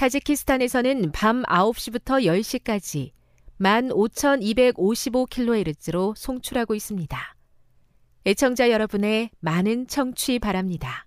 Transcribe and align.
타지키스탄에서는 0.00 1.12
밤 1.12 1.42
9시부터 1.42 2.24
10시까지 2.24 3.10
15,255kHz로 3.60 6.16
송출하고 6.16 6.74
있습니다. 6.74 7.36
애청자 8.24 8.70
여러분의 8.70 9.28
많은 9.40 9.86
청취 9.88 10.38
바랍니다. 10.38 11.06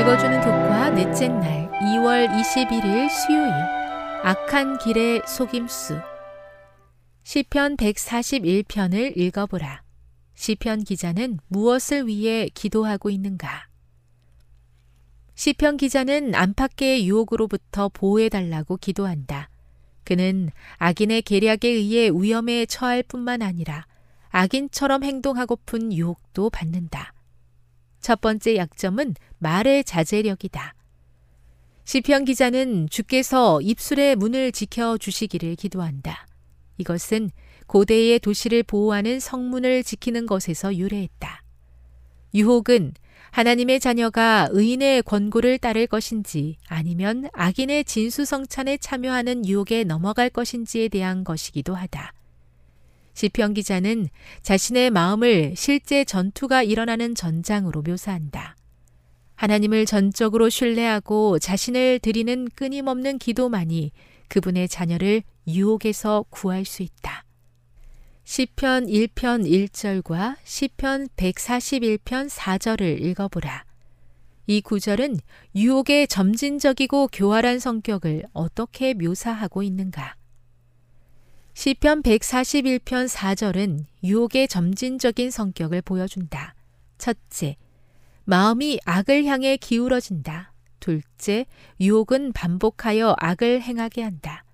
읽어주는 0.00 0.40
교과 0.40 0.88
넷째 0.94 1.28
날 1.28 1.70
2월 1.82 2.30
21일 2.30 3.10
수요일 3.10 3.52
악한 4.22 4.78
길의 4.78 5.20
속임수 5.26 6.13
시편 7.26 7.78
141편을 7.78 9.16
읽어보라. 9.16 9.82
시편 10.34 10.84
기자는 10.84 11.38
무엇을 11.48 12.06
위해 12.06 12.50
기도하고 12.52 13.08
있는가? 13.08 13.66
시편 15.34 15.78
기자는 15.78 16.34
안팎의 16.34 17.08
유혹으로부터 17.08 17.88
보호해달라고 17.88 18.76
기도한다. 18.76 19.48
그는 20.04 20.50
악인의 20.76 21.22
계략에 21.22 21.66
의해 21.66 22.10
위험에 22.10 22.66
처할 22.66 23.02
뿐만 23.02 23.40
아니라 23.40 23.86
악인처럼 24.28 25.02
행동하고픈 25.02 25.94
유혹도 25.94 26.50
받는다. 26.50 27.14
첫 28.00 28.20
번째 28.20 28.56
약점은 28.56 29.14
말의 29.38 29.84
자제력이다. 29.84 30.74
시편 31.84 32.26
기자는 32.26 32.90
주께서 32.90 33.62
입술의 33.62 34.16
문을 34.16 34.52
지켜 34.52 34.98
주시기를 34.98 35.56
기도한다. 35.56 36.26
이것은 36.78 37.30
고대의 37.66 38.18
도시를 38.18 38.62
보호하는 38.62 39.20
성문을 39.20 39.82
지키는 39.82 40.26
것에서 40.26 40.76
유래했다. 40.76 41.42
유혹은 42.34 42.92
하나님의 43.30 43.80
자녀가 43.80 44.48
의인의 44.52 45.02
권고를 45.02 45.58
따를 45.58 45.86
것인지 45.86 46.56
아니면 46.68 47.28
악인의 47.32 47.84
진수성찬에 47.84 48.76
참여하는 48.78 49.46
유혹에 49.46 49.82
넘어갈 49.82 50.30
것인지에 50.30 50.88
대한 50.88 51.24
것이기도 51.24 51.74
하다. 51.74 52.12
시편 53.14 53.54
기자는 53.54 54.08
자신의 54.42 54.90
마음을 54.90 55.54
실제 55.56 56.04
전투가 56.04 56.62
일어나는 56.62 57.14
전장으로 57.14 57.82
묘사한다. 57.82 58.56
하나님을 59.36 59.84
전적으로 59.84 60.48
신뢰하고 60.48 61.38
자신을 61.38 61.98
드리는 62.00 62.48
끊임없는 62.54 63.18
기도만이 63.18 63.90
그분의 64.28 64.68
자녀를 64.68 65.22
유혹에서 65.46 66.24
구할 66.30 66.64
수 66.64 66.82
있다. 66.82 67.24
시편 68.24 68.86
1편 68.86 69.46
1절과 69.46 70.36
시편 70.44 71.08
141편 71.16 72.30
4절을 72.30 73.00
읽어보라. 73.02 73.64
이 74.46 74.60
구절은 74.60 75.18
유혹의 75.54 76.08
점진적이고 76.08 77.08
교활한 77.12 77.58
성격을 77.58 78.24
어떻게 78.32 78.94
묘사하고 78.94 79.62
있는가? 79.62 80.16
시편 81.52 82.02
141편 82.02 83.08
4절은 83.08 83.84
유혹의 84.02 84.48
점진적인 84.48 85.30
성격을 85.30 85.82
보여준다. 85.82 86.54
첫째, 86.98 87.56
마음이 88.24 88.80
악을 88.84 89.26
향해 89.26 89.56
기울어진다. 89.58 90.53
둘째, 90.84 91.46
유혹은 91.80 92.34
반복하여 92.34 93.16
악을 93.18 93.62
행하게 93.62 94.02
한다. 94.02 94.44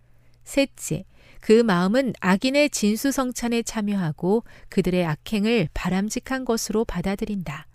셋째, 0.45 1.03
그 1.41 1.65
마음은 1.65 2.13
악인의 2.21 2.71
진수성찬에 2.71 3.65
참여하고 3.65 4.45
그들의 4.69 5.05
악행을 5.05 5.71
바람직한 5.75 6.45
것으로 6.45 6.85
받아들인다. 6.85 7.67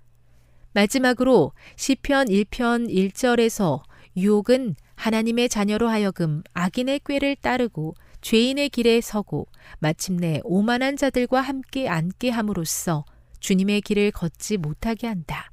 마지막으로 0.71 1.51
시편 1.75 2.27
1편 2.27 2.87
1절에서 2.87 3.81
유혹은 4.15 4.77
하나님의 4.95 5.49
자녀로 5.49 5.89
하여금 5.89 6.41
악인의 6.53 7.01
꾀를 7.05 7.35
따르고 7.35 7.95
죄인의 8.21 8.69
길에 8.69 9.01
서고 9.01 9.47
마침내 9.79 10.39
오만한 10.45 10.95
자들과 10.95 11.41
함께 11.41 11.89
앉게 11.89 12.29
함으로써 12.29 13.03
주님의 13.41 13.81
길을 13.81 14.11
걷지 14.11 14.55
못하게 14.55 15.07
한다. 15.07 15.51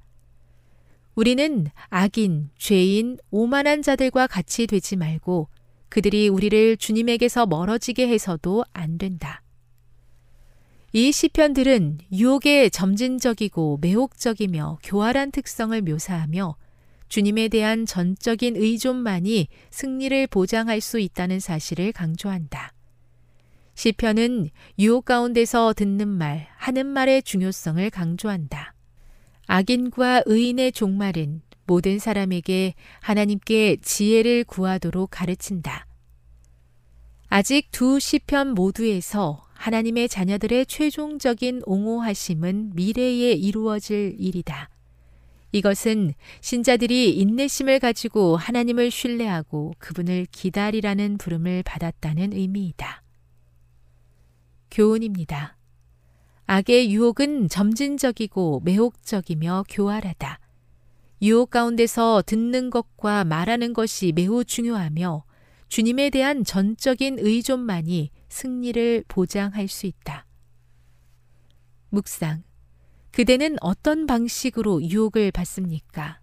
우리는 1.14 1.66
악인, 1.88 2.50
죄인, 2.56 3.18
오만한 3.30 3.82
자들과 3.82 4.26
같이 4.26 4.66
되지 4.66 4.96
말고 4.96 5.48
그들이 5.88 6.28
우리를 6.28 6.78
주님에게서 6.78 7.46
멀어지게 7.46 8.08
해서도 8.08 8.64
안 8.72 8.96
된다. 8.96 9.42
이 10.94 11.12
시편들은 11.12 11.98
유혹의 12.12 12.70
점진적이고 12.70 13.78
매혹적이며 13.80 14.78
교활한 14.82 15.30
특성을 15.30 15.80
묘사하며 15.80 16.56
주님에 17.08 17.48
대한 17.48 17.84
전적인 17.84 18.56
의존만이 18.56 19.48
승리를 19.70 20.26
보장할 20.28 20.80
수 20.80 20.98
있다는 20.98 21.40
사실을 21.40 21.92
강조한다. 21.92 22.72
시편은 23.74 24.48
유혹 24.78 25.04
가운데서 25.04 25.74
듣는 25.74 26.08
말, 26.08 26.46
하는 26.56 26.86
말의 26.86 27.22
중요성을 27.22 27.88
강조한다. 27.90 28.71
악인과 29.54 30.22
의인의 30.24 30.72
종말은 30.72 31.42
모든 31.66 31.98
사람에게 31.98 32.72
하나님께 33.00 33.76
지혜를 33.82 34.44
구하도록 34.44 35.10
가르친다. 35.10 35.86
아직 37.28 37.70
두 37.70 38.00
시편 38.00 38.54
모두에서 38.54 39.46
하나님의 39.52 40.08
자녀들의 40.08 40.64
최종적인 40.64 41.64
옹호하심은 41.66 42.70
미래에 42.74 43.32
이루어질 43.32 44.16
일이다. 44.18 44.70
이것은 45.52 46.14
신자들이 46.40 47.12
인내심을 47.18 47.78
가지고 47.78 48.38
하나님을 48.38 48.90
신뢰하고 48.90 49.74
그분을 49.76 50.28
기다리라는 50.32 51.18
부름을 51.18 51.62
받았다는 51.64 52.32
의미이다. 52.32 53.02
교훈입니다. 54.70 55.58
악의 56.52 56.92
유혹은 56.92 57.48
점진적이고 57.48 58.60
매혹적이며 58.62 59.64
교활하다. 59.70 60.38
유혹 61.22 61.48
가운데서 61.48 62.22
듣는 62.26 62.68
것과 62.68 63.24
말하는 63.24 63.72
것이 63.72 64.12
매우 64.14 64.44
중요하며 64.44 65.24
주님에 65.68 66.10
대한 66.10 66.44
전적인 66.44 67.20
의존만이 67.20 68.10
승리를 68.28 69.04
보장할 69.08 69.66
수 69.66 69.86
있다. 69.86 70.26
묵상. 71.88 72.42
그대는 73.12 73.56
어떤 73.62 74.04
방식으로 74.04 74.82
유혹을 74.82 75.30
받습니까? 75.30 76.20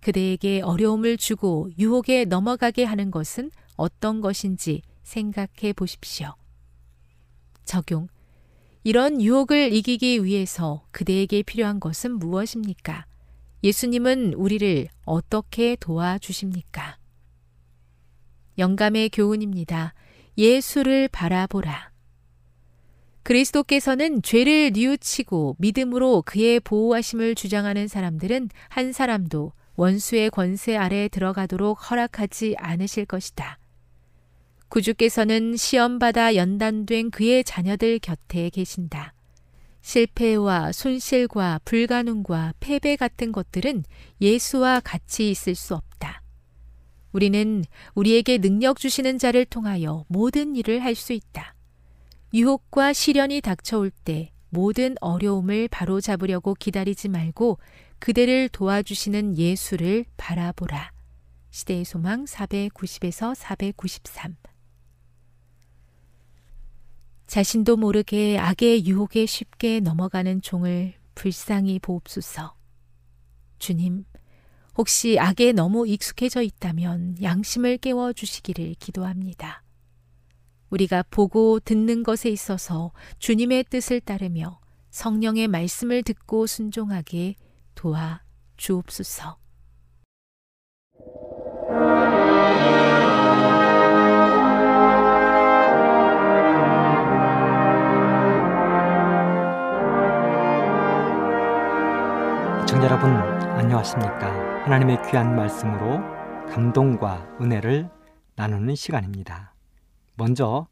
그대에게 0.00 0.60
어려움을 0.60 1.16
주고 1.16 1.68
유혹에 1.76 2.24
넘어가게 2.24 2.84
하는 2.84 3.10
것은 3.10 3.50
어떤 3.74 4.20
것인지 4.20 4.82
생각해 5.02 5.72
보십시오. 5.74 6.36
적용. 7.64 8.06
이런 8.84 9.22
유혹을 9.22 9.72
이기기 9.72 10.24
위해서 10.24 10.84
그대에게 10.90 11.42
필요한 11.42 11.78
것은 11.78 12.18
무엇입니까? 12.18 13.06
예수님은 13.62 14.34
우리를 14.34 14.88
어떻게 15.04 15.76
도와주십니까? 15.76 16.98
영감의 18.58 19.10
교훈입니다. 19.10 19.94
예수를 20.36 21.08
바라보라. 21.08 21.92
그리스도께서는 23.22 24.20
죄를 24.22 24.72
뉘우치고 24.74 25.56
믿음으로 25.58 26.22
그의 26.22 26.58
보호하심을 26.58 27.36
주장하는 27.36 27.86
사람들은 27.86 28.48
한 28.68 28.92
사람도 28.92 29.52
원수의 29.76 30.30
권세 30.30 30.76
아래 30.76 31.08
들어가도록 31.08 31.90
허락하지 31.90 32.56
않으실 32.58 33.06
것이다. 33.06 33.58
구주께서는 34.72 35.54
시험받아 35.54 36.34
연단된 36.34 37.10
그의 37.10 37.44
자녀들 37.44 37.98
곁에 37.98 38.48
계신다. 38.48 39.12
실패와 39.82 40.72
손실과 40.72 41.60
불가능과 41.66 42.54
패배 42.58 42.96
같은 42.96 43.32
것들은 43.32 43.84
예수와 44.22 44.80
같이 44.80 45.30
있을 45.30 45.54
수 45.54 45.74
없다. 45.74 46.22
우리는 47.12 47.62
우리에게 47.94 48.38
능력 48.38 48.78
주시는 48.78 49.18
자를 49.18 49.44
통하여 49.44 50.06
모든 50.08 50.56
일을 50.56 50.82
할 50.82 50.94
수 50.94 51.12
있다. 51.12 51.54
유혹과 52.32 52.94
시련이 52.94 53.42
닥쳐올 53.42 53.90
때 53.90 54.32
모든 54.48 54.94
어려움을 55.02 55.68
바로잡으려고 55.68 56.54
기다리지 56.54 57.10
말고 57.10 57.58
그대를 57.98 58.48
도와주시는 58.48 59.36
예수를 59.36 60.06
바라보라. 60.16 60.92
시대의 61.50 61.84
소망 61.84 62.24
490에서 62.24 63.34
493 63.34 64.34
자신도 67.32 67.78
모르게 67.78 68.36
악의 68.38 68.84
유혹에 68.84 69.24
쉽게 69.24 69.80
넘어가는 69.80 70.42
종을 70.42 70.92
불쌍히 71.14 71.78
보옵소서. 71.78 72.54
주님, 73.58 74.04
혹시 74.76 75.18
악에 75.18 75.52
너무 75.52 75.88
익숙해져 75.88 76.42
있다면 76.42 77.22
양심을 77.22 77.78
깨워 77.78 78.12
주시기를 78.12 78.74
기도합니다. 78.78 79.62
우리가 80.68 81.04
보고 81.04 81.58
듣는 81.58 82.02
것에 82.02 82.28
있어서 82.28 82.92
주님의 83.18 83.64
뜻을 83.70 84.02
따르며 84.02 84.60
성령의 84.90 85.48
말씀을 85.48 86.02
듣고 86.02 86.46
순종하게 86.46 87.36
도와 87.74 88.22
주옵소서. 88.58 89.41
안녕하십니까 103.72 104.64
하나님의 104.64 104.98
귀한 105.08 105.34
말씀으로 105.34 106.00
감동과 106.46 107.38
은혜를 107.40 107.88
나누는 108.36 108.74
시간입니다. 108.74 109.54
먼저 110.14 110.66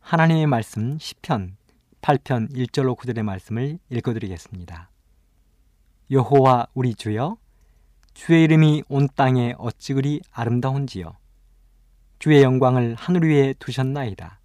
하나님의 0.00 0.46
말씀 0.46 0.96
10편 0.96 1.50
8편 2.00 2.50
1절로 2.54 2.96
9절의 2.96 3.22
말씀을 3.22 3.78
읽어드리겠습니다. 3.90 4.88
여호와 6.10 6.68
우리 6.72 6.94
주여 6.94 7.36
주의 8.14 8.44
이름이 8.44 8.84
온 8.88 9.08
땅에 9.14 9.54
어찌 9.58 9.92
그리 9.92 10.22
아름다운지요 10.32 11.16
주의 12.18 12.42
영광을 12.42 12.94
하늘 12.94 13.28
위에 13.28 13.52
두셨나이다. 13.58 14.40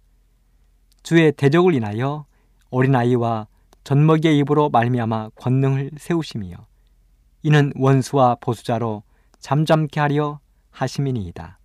주의 1.02 1.32
대적을 1.32 1.72
인하여 1.72 2.26
어린아이와 2.68 3.46
젖먹이의 3.84 4.36
입으로 4.40 4.68
말미암아 4.68 5.30
권능을 5.36 5.92
세우시며 5.96 6.66
이는 7.44 7.74
원수와 7.76 8.36
보수자로 8.40 9.02
잠잠케 9.38 10.00
하려 10.00 10.40
하심이니이다. 10.70 11.58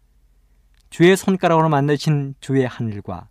주의 0.90 1.16
손가락으로 1.16 1.70
만드신 1.70 2.36
주의 2.42 2.68
하늘과 2.68 3.30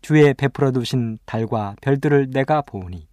주의 0.00 0.32
베풀어 0.32 0.72
두신 0.72 1.18
달과 1.26 1.76
별들을 1.82 2.30
내가 2.30 2.62
보오니 2.62 3.06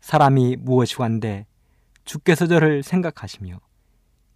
사람이 0.00 0.58
무엇이 0.60 0.94
관데 0.94 1.46
주께서 2.04 2.46
저를 2.46 2.84
생각하시며 2.84 3.58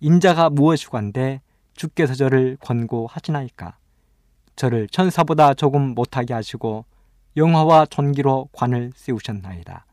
인자가 0.01 0.51
무엇이 0.51 0.89
관데 0.89 1.41
주께서 1.75 2.15
저를 2.15 2.57
권고하시나이까 2.61 3.79
저를 4.57 4.89
천사보다 4.89 5.55
조금 5.55 5.95
못하게 5.95 6.35
하시고 6.35 6.87
영화와 7.37 7.87
존기로 7.87 8.49
관을 8.51 8.91
세우셨나이다. 8.97 9.87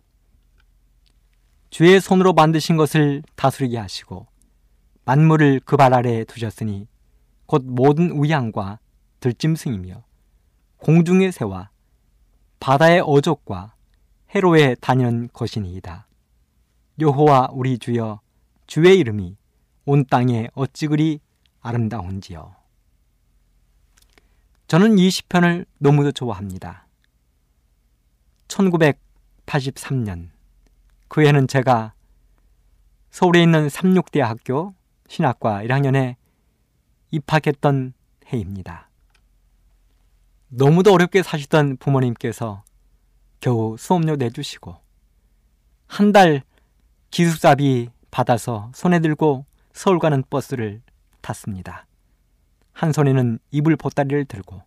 주의 1.76 2.00
손으로 2.00 2.32
만드신 2.32 2.78
것을 2.78 3.22
다스리게 3.36 3.78
하시고 3.78 4.28
만물을 5.04 5.60
그 5.66 5.76
발 5.76 5.94
아래에 5.94 6.24
두셨으니 6.24 6.88
곧 7.48 7.64
모든 7.66 8.12
우양과 8.12 8.80
들짐승이며 9.20 10.02
공중의 10.78 11.34
새와 11.34 11.72
바다의 12.62 13.02
어족과 13.06 13.76
해로에 14.34 14.76
다니는 14.76 15.28
것이니이다. 15.34 16.08
여호와 17.02 17.50
우리 17.52 17.78
주여 17.78 18.22
주의 18.68 18.98
이름이 18.98 19.36
온 19.84 20.06
땅에 20.06 20.48
어찌 20.54 20.88
그리 20.88 21.20
아름다운지요. 21.60 22.56
저는 24.68 24.98
이 24.98 25.10
시편을 25.10 25.66
너무도 25.80 26.14
좋아합니다. 26.14 26.88
1983년 28.48 30.35
그 31.08 31.26
해는 31.26 31.48
제가 31.48 31.94
서울에 33.12 33.42
있는 33.42 33.70
삼육대학교 33.70 34.74
신학과 35.08 35.64
1학년에 35.64 36.16
입학했던 37.12 37.94
해입니다. 38.28 38.90
너무도 40.50 40.94
어렵게 40.94 41.24
사시던 41.24 41.78
부모님께서 41.78 42.64
겨우 43.40 43.78
수업료 43.78 44.16
내주시고 44.16 44.78
한 45.88 46.12
달 46.12 46.44
기숙사비 47.12 47.90
받아서 48.12 48.72
손에 48.74 49.00
들고 49.00 49.46
서울 49.74 50.00
가는 50.00 50.24
버스를 50.30 50.82
탔습니다. 51.22 51.86
한 52.74 52.92
손에는 52.92 53.40
이불 53.52 53.76
보따리를 53.76 54.26
들고 54.26 54.62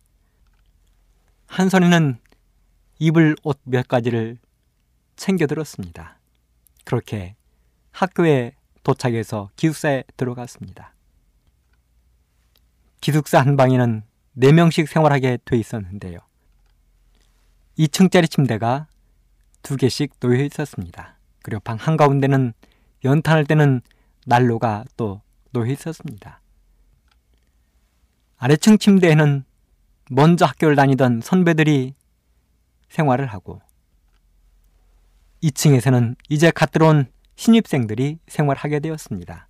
한 1.47 1.69
손에는 1.69 2.19
이불 2.99 3.35
옷 3.43 3.59
몇 3.63 3.87
가지를 3.87 4.37
챙겨 5.15 5.47
들었습니다. 5.47 6.18
그렇게 6.89 7.35
학교에 7.91 8.55
도착해서 8.81 9.51
기숙사에 9.55 10.05
들어갔습니다. 10.17 10.95
기숙사 12.99 13.41
한 13.41 13.55
방에는 13.55 14.01
4명씩 14.39 14.87
생활하게 14.87 15.37
돼 15.45 15.55
있었는데요. 15.55 16.17
2층짜리 17.77 18.27
침대가 18.27 18.87
두 19.61 19.77
개씩 19.77 20.19
놓여 20.19 20.43
있었습니다. 20.45 21.19
그리고 21.43 21.59
방 21.59 21.77
한가운데는 21.77 22.53
연탄을 23.05 23.45
떼는 23.45 23.81
난로가 24.25 24.85
또 24.97 25.21
놓여 25.51 25.71
있었습니다. 25.71 26.41
아래층 28.37 28.79
침대에는 28.79 29.45
먼저 30.09 30.47
학교를 30.47 30.75
다니던 30.75 31.21
선배들이 31.21 31.93
생활을 32.89 33.27
하고 33.27 33.61
2층에서는 35.43 36.15
이제 36.29 36.51
갓 36.51 36.71
들어온 36.71 37.11
신입생들이 37.35 38.19
생활하게 38.27 38.79
되었습니다. 38.79 39.47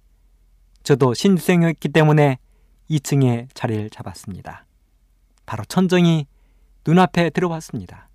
저도 0.83 1.13
신입생이었기 1.13 1.89
때문에 1.89 2.37
2층에 2.89 3.47
자리를 3.53 3.89
잡았습니다. 3.89 4.65
바로 5.45 5.63
천정이 5.65 6.27
눈앞에 6.85 7.31
들어왔습니다. 7.31 8.09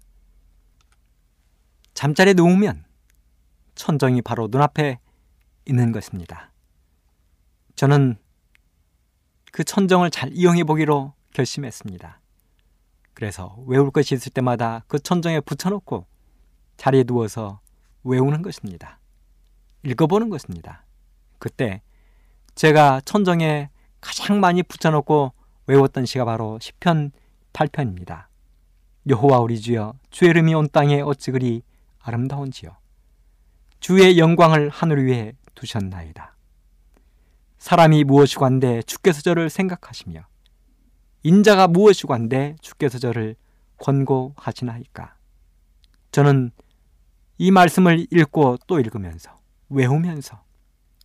잠자리에 1.94 2.34
누우면 2.34 2.84
천정이 3.74 4.22
바로 4.22 4.48
눈앞에 4.50 4.98
있는 5.66 5.92
것입니다. 5.92 6.52
저는 7.76 8.16
그 9.52 9.64
천정을 9.64 10.10
잘 10.10 10.30
이용해 10.32 10.64
보기로 10.64 11.12
결심했습니다. 11.32 12.20
그래서 13.14 13.56
외울 13.66 13.90
것이 13.90 14.14
있을 14.14 14.32
때마다 14.32 14.84
그 14.88 14.98
천정에 14.98 15.40
붙여놓고 15.40 16.06
자리에 16.76 17.04
누워서 17.04 17.60
외우는 18.04 18.42
것입니다. 18.42 18.98
읽어보는 19.82 20.30
것입니다. 20.30 20.84
그때 21.38 21.82
제가 22.54 23.00
천정에 23.04 23.70
가장 24.00 24.40
많이 24.40 24.62
붙여놓고 24.62 25.32
외웠던 25.66 26.06
시가 26.06 26.24
바로 26.24 26.58
10편 26.60 27.10
8편입니다. 27.52 28.26
여호와 29.08 29.38
우리 29.40 29.60
주여 29.60 29.94
주의 30.10 30.30
이름이 30.30 30.54
온 30.54 30.68
땅에 30.70 31.00
어찌 31.00 31.30
그리 31.30 31.62
아름다운지요. 32.00 32.76
주의 33.80 34.18
영광을 34.18 34.68
하늘 34.70 35.06
위에 35.06 35.34
두셨나이다. 35.54 36.34
사람이 37.58 38.04
무엇이고 38.04 38.44
한데 38.44 38.82
주께서 38.82 39.22
저를 39.22 39.48
생각하시며 39.50 40.20
인자가 41.22 41.68
무엇이고 41.68 42.12
한데 42.12 42.56
주께서 42.60 42.98
저를 42.98 43.36
권고하시나이까. 43.78 45.14
저는 46.12 46.50
이 47.38 47.50
말씀을 47.50 48.06
읽고 48.10 48.58
또 48.66 48.78
읽으면서 48.78 49.36
외우면서 49.68 50.42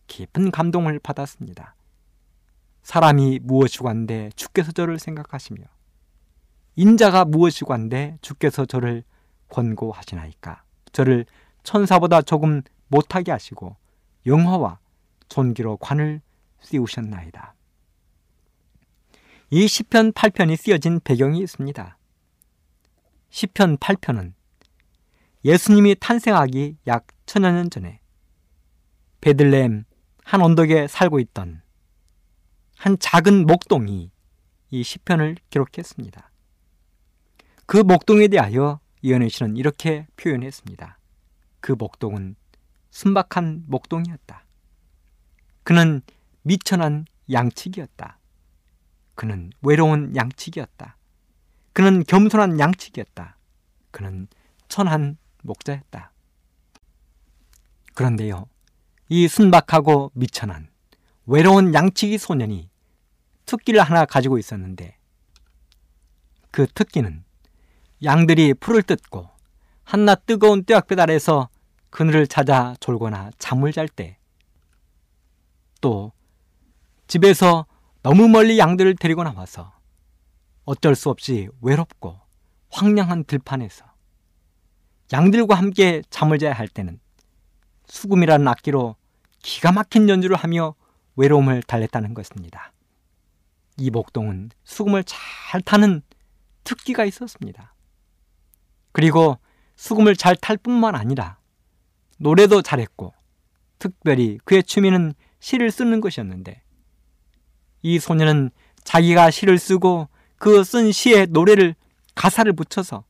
깊은 0.06 0.50
감동을 0.50 0.98
받았습니다. 1.00 1.74
사람이 2.82 3.40
무엇이고 3.42 3.88
한데 3.88 4.30
주께서 4.36 4.72
저를 4.72 4.98
생각하시며 4.98 5.64
인자가 6.76 7.24
무엇이고 7.24 7.72
한데 7.72 8.16
주께서 8.20 8.64
저를 8.64 9.04
권고하시나이까. 9.48 10.62
저를 10.92 11.26
천사보다 11.62 12.22
조금 12.22 12.62
못하게 12.88 13.32
하시고 13.32 13.76
영화와 14.26 14.78
존귀로 15.28 15.76
관을 15.78 16.20
씌우셨나이다. 16.62 17.54
이 19.50 19.66
시편 19.66 20.12
8편이 20.12 20.56
쓰여진 20.56 21.00
배경이 21.02 21.40
있습니다. 21.40 21.96
시편 23.30 23.78
8편은 23.78 24.32
예수님이 25.44 25.96
탄생하기 25.98 26.78
약 26.86 27.06
천여 27.26 27.50
년 27.50 27.70
전에 27.70 28.00
베들레헴 29.20 29.84
한 30.24 30.42
언덕에 30.42 30.86
살고 30.86 31.18
있던 31.20 31.62
한 32.76 32.98
작은 32.98 33.46
목동이 33.46 34.10
이 34.70 34.82
시편을 34.82 35.36
기록했습니다. 35.50 36.30
그 37.66 37.78
목동에 37.78 38.28
대하여 38.28 38.80
이현애 39.02 39.28
씨는 39.28 39.56
이렇게 39.56 40.06
표현했습니다. 40.16 40.98
그 41.60 41.72
목동은 41.72 42.36
순박한 42.90 43.64
목동이었다. 43.66 44.44
그는 45.62 46.02
미천한 46.42 47.04
양치기였다. 47.30 48.18
그는 49.14 49.50
외로운 49.62 50.16
양치기였다. 50.16 50.96
그는 51.72 52.02
겸손한 52.04 52.58
양치기였다. 52.58 53.36
그는 53.90 54.26
천한 54.68 55.16
목자였다. 55.42 56.12
그런데요, 57.94 58.46
이 59.08 59.28
순박하고 59.28 60.12
미천한 60.14 60.68
외로운 61.26 61.74
양치기 61.74 62.18
소년이 62.18 62.70
특기를 63.46 63.82
하나 63.82 64.04
가지고 64.04 64.38
있었는데 64.38 64.96
그 66.50 66.66
특기는 66.66 67.24
양들이 68.02 68.54
풀을 68.54 68.82
뜯고 68.82 69.28
한낮 69.84 70.26
뜨거운 70.26 70.64
뙤약볕 70.64 70.98
아래서 70.98 71.48
그늘을 71.90 72.26
찾아 72.26 72.74
졸거나 72.80 73.30
잠을 73.38 73.72
잘 73.72 73.88
때 73.88 74.20
또 75.80 76.12
집에서 77.06 77.66
너무 78.02 78.28
멀리 78.28 78.58
양들을 78.58 78.96
데리고 78.96 79.22
나와서 79.24 79.72
어쩔 80.64 80.94
수 80.94 81.10
없이 81.10 81.48
외롭고 81.60 82.20
황량한 82.70 83.24
들판에서 83.24 83.84
양들과 85.12 85.54
함께 85.54 86.02
잠을 86.10 86.38
자야 86.38 86.52
할 86.52 86.68
때는 86.68 87.00
수금이라는 87.86 88.46
악기로 88.46 88.96
기가 89.42 89.72
막힌 89.72 90.08
연주를 90.08 90.36
하며 90.36 90.74
외로움을 91.16 91.62
달랬다는 91.62 92.14
것입니다. 92.14 92.72
이 93.76 93.90
목동은 93.90 94.50
수금을 94.64 95.04
잘 95.04 95.60
타는 95.62 96.02
특기가 96.64 97.04
있었습니다. 97.04 97.74
그리고 98.92 99.38
수금을 99.76 100.14
잘 100.16 100.36
탈 100.36 100.56
뿐만 100.56 100.94
아니라 100.94 101.38
노래도 102.18 102.62
잘했고 102.62 103.14
특별히 103.78 104.38
그의 104.44 104.62
취미는 104.62 105.14
시를 105.40 105.70
쓰는 105.70 106.00
것이었는데 106.00 106.62
이 107.82 107.98
소녀는 107.98 108.50
자기가 108.84 109.30
시를 109.30 109.58
쓰고 109.58 110.08
그 110.36 110.62
쓴 110.64 110.92
시에 110.92 111.26
노래를 111.26 111.74
가사를 112.14 112.52
붙여서 112.52 113.04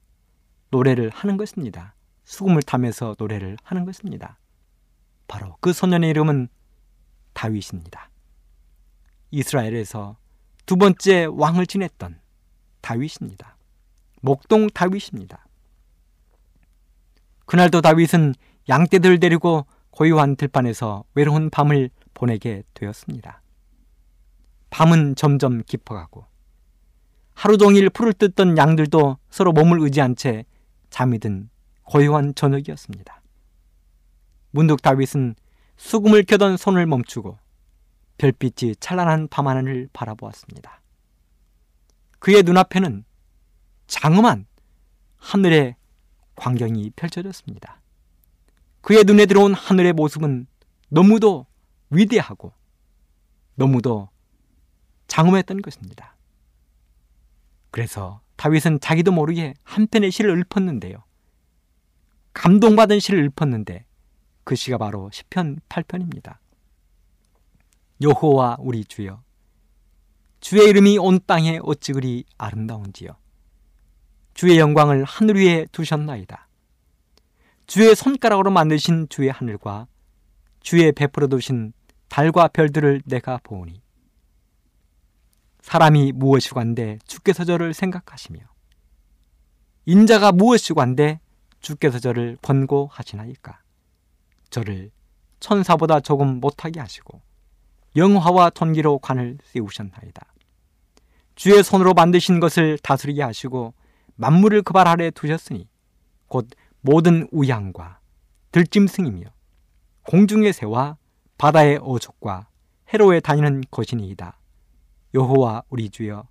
노래를 0.70 1.10
하는 1.10 1.36
것입니다. 1.36 1.94
수금을 2.24 2.62
타면서 2.62 3.16
노래를 3.18 3.56
하는 3.62 3.84
것입니다. 3.84 4.38
바로 5.26 5.56
그 5.60 5.72
소년의 5.72 6.10
이름은 6.10 6.48
다윗입니다. 7.32 8.10
이스라엘에서 9.30 10.16
두 10.66 10.76
번째 10.76 11.26
왕을 11.30 11.66
지냈던 11.66 12.20
다윗입니다. 12.80 13.56
목동 14.20 14.68
다윗입니다. 14.68 15.46
그날도 17.46 17.80
다윗은 17.80 18.34
양떼들 18.68 19.18
데리고 19.18 19.66
고요한 19.90 20.36
들판에서 20.36 21.04
외로운 21.14 21.50
밤을 21.50 21.90
보내게 22.14 22.62
되었습니다. 22.74 23.42
밤은 24.70 25.16
점점 25.16 25.62
깊어가고 25.64 26.26
하루 27.34 27.58
종일 27.58 27.90
풀을 27.90 28.12
뜯던 28.12 28.56
양들도 28.56 29.18
서로 29.30 29.52
몸을 29.52 29.80
의지한 29.80 30.14
채 30.14 30.44
잠이 30.90 31.18
든 31.18 31.49
고요한 31.85 32.35
저녁이었습니다. 32.35 33.23
문득 34.50 34.82
다윗은 34.82 35.35
수금을 35.76 36.25
켜던 36.25 36.56
손을 36.56 36.87
멈추고 36.87 37.38
별빛이 38.18 38.76
찬란한 38.76 39.28
밤하늘을 39.28 39.88
바라보았습니다. 39.92 40.82
그의 42.18 42.42
눈앞에는 42.42 43.04
장엄한 43.87 44.47
하늘의 45.16 45.76
광경이 46.37 46.90
펼쳐졌습니다. 46.97 47.80
그의 48.82 49.04
눈에 49.04 49.26
들어온 49.26 49.54
하늘의 49.54 49.92
모습은 49.94 50.47
너무도 50.88 51.47
위대하고 51.90 52.52
너무도 53.54 54.11
장엄했던 55.06 55.62
것입니다. 55.62 56.16
그래서 57.70 58.20
다윗은 58.40 58.80
자기도 58.80 59.12
모르게 59.12 59.52
한편의 59.64 60.11
시를 60.11 60.42
읊었는데요. 60.54 61.04
감동받은 62.32 62.99
시를 62.99 63.28
읊었는데 63.28 63.85
그 64.44 64.54
시가 64.54 64.78
바로 64.78 65.11
시편 65.12 65.61
8편입니다. 65.68 66.38
여호와 68.00 68.56
우리 68.61 68.87
주여 68.87 69.23
주의 70.40 70.70
이름이 70.70 70.97
온 70.97 71.20
땅에 71.26 71.61
어찌 71.62 71.92
그리 71.92 72.25
아름다운지요 72.38 73.11
주의 74.32 74.59
영광을 74.59 75.04
하늘 75.04 75.37
위에 75.37 75.66
두셨나이다. 75.70 76.49
주의 77.66 77.94
손가락으로 77.94 78.50
만드신 78.50 79.11
주의 79.11 79.30
하늘과 79.30 79.87
주의 80.61 80.90
베풀어 80.92 81.26
두신 81.26 81.75
달과 82.09 82.49
별들을 82.49 83.02
내가 83.04 83.38
보오니 83.42 83.82
사람이 85.70 86.10
무엇이고 86.10 86.58
한데 86.58 86.98
주께서 87.06 87.44
저를 87.44 87.74
생각하시며 87.74 88.40
인자가 89.86 90.32
무엇이고 90.32 90.80
한데 90.80 91.20
주께서 91.60 92.00
저를 92.00 92.36
권고하시나이까 92.42 93.60
저를 94.50 94.90
천사보다 95.38 96.00
조금 96.00 96.40
못하게 96.40 96.80
하시고 96.80 97.22
영화와 97.94 98.50
ton기로 98.50 98.98
관을 98.98 99.38
씌우셨나이다. 99.44 100.34
주의 101.36 101.62
손으로 101.62 101.94
만드신 101.94 102.40
것을 102.40 102.76
다스리게 102.78 103.22
하시고 103.22 103.72
만물을 104.16 104.62
그 104.62 104.72
발 104.72 104.88
아래 104.88 105.12
두셨으니 105.12 105.68
곧 106.26 106.48
모든 106.80 107.28
우양과 107.30 108.00
들짐승이며 108.50 109.28
공중의 110.02 110.52
새와 110.52 110.96
바다의 111.38 111.78
어족과 111.80 112.48
해로에 112.92 113.20
다니는 113.20 113.62
것이니이다. 113.70 114.39
여호와 115.14 115.64
우리 115.68 115.90
주여 115.90 116.26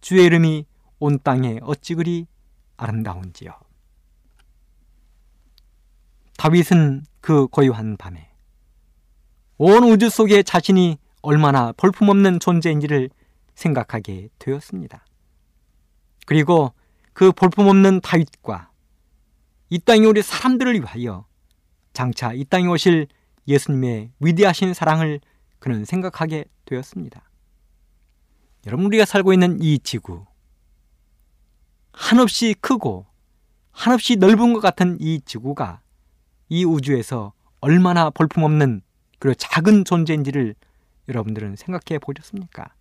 주의 0.00 0.24
이름이 0.24 0.66
온 0.98 1.18
땅에 1.22 1.58
어찌 1.62 1.94
그리 1.94 2.26
아름다운지요. 2.76 3.52
다윗은 6.38 7.04
그 7.20 7.46
고요한 7.46 7.96
밤에 7.96 8.30
온 9.58 9.84
우주 9.84 10.10
속에 10.10 10.42
자신이 10.42 10.98
얼마나 11.20 11.72
볼품없는 11.72 12.40
존재인지를 12.40 13.10
생각하게 13.54 14.28
되었습니다. 14.38 15.04
그리고 16.26 16.72
그 17.12 17.30
볼품없는 17.30 18.00
다윗과 18.00 18.70
이 19.70 19.78
땅에 19.78 20.04
우리 20.06 20.22
사람들을 20.22 20.74
위하여 20.74 21.26
장차 21.92 22.32
이 22.32 22.44
땅에 22.44 22.66
오실 22.66 23.06
예수님의 23.46 24.12
위대하신 24.20 24.74
사랑을 24.74 25.20
그는 25.58 25.84
생각하게 25.84 26.46
되었습니다. 26.64 27.22
여러분 28.66 28.86
우리가 28.86 29.04
살고 29.04 29.32
있는 29.32 29.60
이 29.60 29.78
지구 29.78 30.24
한없이 31.92 32.54
크고 32.60 33.06
한없이 33.72 34.16
넓은 34.16 34.52
것 34.52 34.60
같은 34.60 34.98
이 35.00 35.20
지구가 35.20 35.80
이 36.48 36.64
우주에서 36.64 37.32
얼마나 37.60 38.10
볼품없는 38.10 38.82
그리고 39.18 39.34
작은 39.34 39.84
존재인지를 39.84 40.54
여러분들은 41.08 41.56
생각해 41.56 41.98
보셨습니까? 41.98 42.74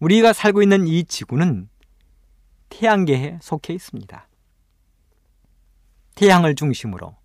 우리가 0.00 0.32
살고 0.32 0.62
있는 0.62 0.86
이 0.86 1.04
지구는 1.04 1.68
태양계에 2.70 3.38
속해 3.42 3.74
있습니다. 3.74 4.28
태양을 6.14 6.54
중심으로 6.54 7.16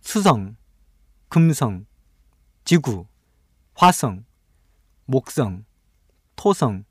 수성, 0.00 0.56
금성, 1.28 1.86
지구, 2.64 3.06
화성, 3.74 4.24
목성, 5.04 5.64
토성, 6.38 6.84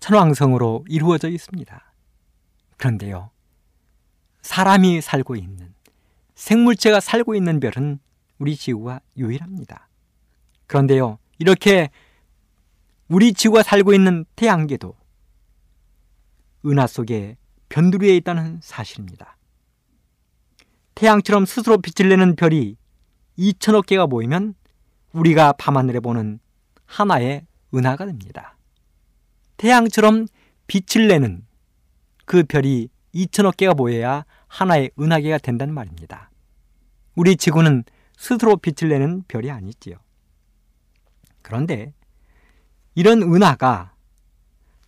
천왕성으로 0.00 0.84
이루어져 0.88 1.28
있습니다. 1.28 1.94
그런데요, 2.76 3.30
사람이 4.42 5.00
살고 5.00 5.36
있는, 5.36 5.72
생물체가 6.34 6.98
살고 6.98 7.36
있는 7.36 7.60
별은 7.60 8.00
우리 8.38 8.56
지구가 8.56 9.00
유일합니다. 9.16 9.88
그런데요, 10.66 11.18
이렇게 11.38 11.90
우리 13.06 13.32
지구가 13.32 13.62
살고 13.62 13.94
있는 13.94 14.24
태양계도 14.34 14.96
은하 16.66 16.88
속에 16.88 17.36
변두리에 17.68 18.16
있다는 18.16 18.58
사실입니다. 18.60 19.36
태양처럼 20.96 21.46
스스로 21.46 21.78
빛을 21.78 22.08
내는 22.08 22.34
별이 22.34 22.76
2천억 23.38 23.86
개가 23.86 24.08
모이면 24.08 24.56
우리가 25.12 25.52
밤하늘에 25.52 26.00
보는 26.00 26.40
하나의 26.86 27.46
은하가 27.74 28.06
됩니다. 28.06 28.56
태양처럼 29.56 30.26
빛을 30.66 31.08
내는 31.08 31.44
그 32.24 32.42
별이 32.44 32.88
2천억 33.14 33.56
개가 33.56 33.74
모여야 33.74 34.24
하나의 34.48 34.90
은하계가 34.98 35.38
된다는 35.38 35.74
말입니다. 35.74 36.30
우리 37.14 37.36
지구는 37.36 37.84
스스로 38.16 38.56
빛을 38.56 38.90
내는 38.90 39.24
별이 39.28 39.50
아니지요. 39.50 39.96
그런데 41.42 41.92
이런 42.94 43.22
은하가 43.22 43.92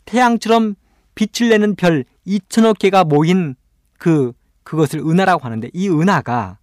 태양처럼 0.05 0.75
빛을 1.15 1.51
내는 1.51 1.75
별 1.75 2.05
2천억 2.27 2.79
개가 2.79 3.05
모인 3.05 3.57
그 3.99 4.33
그것을 4.63 5.01
은하라고 5.01 5.45
하는데 5.45 5.71
이 5.73 5.89
은하가 5.89 6.59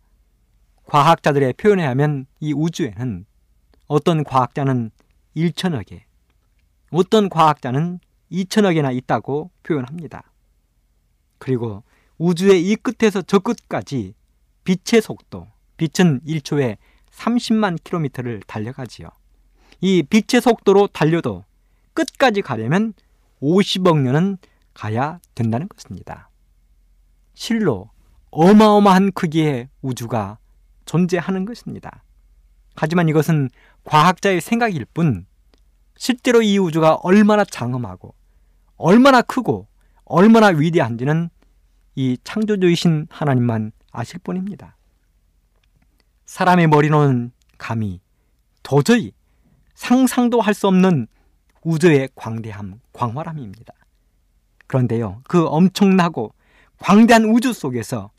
과학자들의 0.85 1.53
표현에 1.53 1.85
하면 1.85 2.25
이 2.39 2.53
우주에는 2.53 3.25
어떤 3.87 4.23
과학자는 4.23 4.91
1천억에 5.35 6.01
어떤 6.93 7.27
과학자는 7.27 7.99
2천억이나 8.31 8.95
있다고 8.95 9.49
표현합니다. 9.63 10.31
그리고 11.39 11.83
우주의 12.17 12.63
이 12.63 12.75
끝에서 12.75 13.21
저 13.23 13.39
끝까지 13.39 14.13
빛의 14.63 15.01
속도, 15.01 15.47
빛은 15.77 16.21
1초에 16.21 16.77
30만 17.11 17.83
킬로미터를 17.83 18.41
달려가지요. 18.45 19.09
이 19.81 20.03
빛의 20.03 20.41
속도로 20.41 20.87
달려도 20.87 21.43
끝까지 21.93 22.41
가려면 22.41 22.93
50억 23.41 23.99
년은 23.99 24.37
가야 24.73 25.19
된다는 25.35 25.67
것입니다. 25.67 26.29
실로 27.33 27.89
어마어마한 28.31 29.11
크기의 29.11 29.67
우주가 29.81 30.37
존재하는 30.85 31.45
것입니다. 31.45 32.03
하지만 32.75 33.09
이것은 33.09 33.49
과학자의 33.83 34.41
생각일 34.41 34.85
뿐 34.85 35.25
실제로 36.03 36.41
이 36.41 36.57
우주가 36.57 36.95
얼마나 36.95 37.45
장엄하고 37.45 38.13
얼마나 38.75 39.21
크고 39.21 39.69
얼마나 40.03 40.47
위대한지는 40.47 41.29
이 41.95 42.17
창조주이신 42.25 43.07
하나님만 43.09 43.71
아실 43.93 44.19
뿐입니다. 44.19 44.75
사람의 46.25 46.67
머리로는 46.67 47.31
감히 47.57 48.01
도저히 48.63 49.13
상상도 49.75 50.41
할 50.41 50.53
수 50.53 50.67
없는 50.67 51.07
우주의 51.61 52.09
광대함, 52.15 52.81
광활함입니다. 52.91 53.73
그런데요, 54.67 55.21
그 55.23 55.47
엄청나고 55.47 56.33
광대한 56.79 57.23
우주 57.23 57.53
속에서 57.53 58.11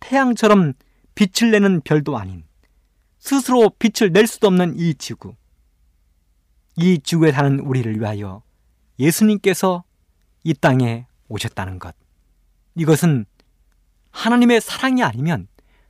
태양처럼 0.00 0.72
빛을 1.14 1.52
내는 1.52 1.80
별도 1.82 2.18
아닌 2.18 2.42
스스로 3.20 3.70
빛을 3.78 4.10
낼 4.12 4.26
수도 4.26 4.48
없는 4.48 4.76
이 4.76 4.94
지구. 4.94 5.36
이 6.78 7.00
지구에 7.00 7.32
사는 7.32 7.58
우리를 7.58 7.98
위하여 7.98 8.42
예수님께서 9.00 9.82
이 10.44 10.54
땅에 10.54 11.06
오셨다는 11.28 11.80
것. 11.80 11.94
이것은 12.76 13.26
하나님의 14.12 14.60
사랑이 14.60 15.02
아니면 15.02 15.48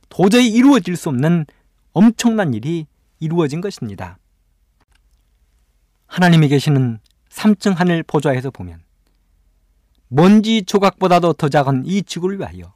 도저히 0.09 0.49
이루어질 0.49 0.95
수 0.95 1.09
없는 1.09 1.45
엄청난 1.93 2.55
일이 2.55 2.87
이루어진 3.19 3.61
것입니다. 3.61 4.17
하나님이 6.07 6.47
계시는 6.47 6.99
3층 7.29 7.75
하늘 7.75 8.01
보좌에서 8.01 8.49
보면 8.49 8.81
먼지 10.07 10.63
조각보다도 10.63 11.33
더 11.33 11.49
작은 11.49 11.85
이 11.85 12.01
지구를 12.01 12.39
위하여 12.39 12.73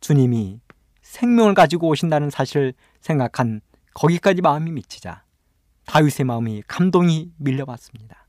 주님이 0.00 0.60
생명을 1.00 1.54
가지고 1.54 1.88
오신다는 1.88 2.28
사실을 2.28 2.74
생각한 3.00 3.62
거기까지 3.94 4.42
마음이 4.42 4.72
미치자 4.72 5.24
다윗의 5.90 6.24
마음이 6.24 6.62
감동이 6.68 7.32
밀려왔습니다. 7.38 8.28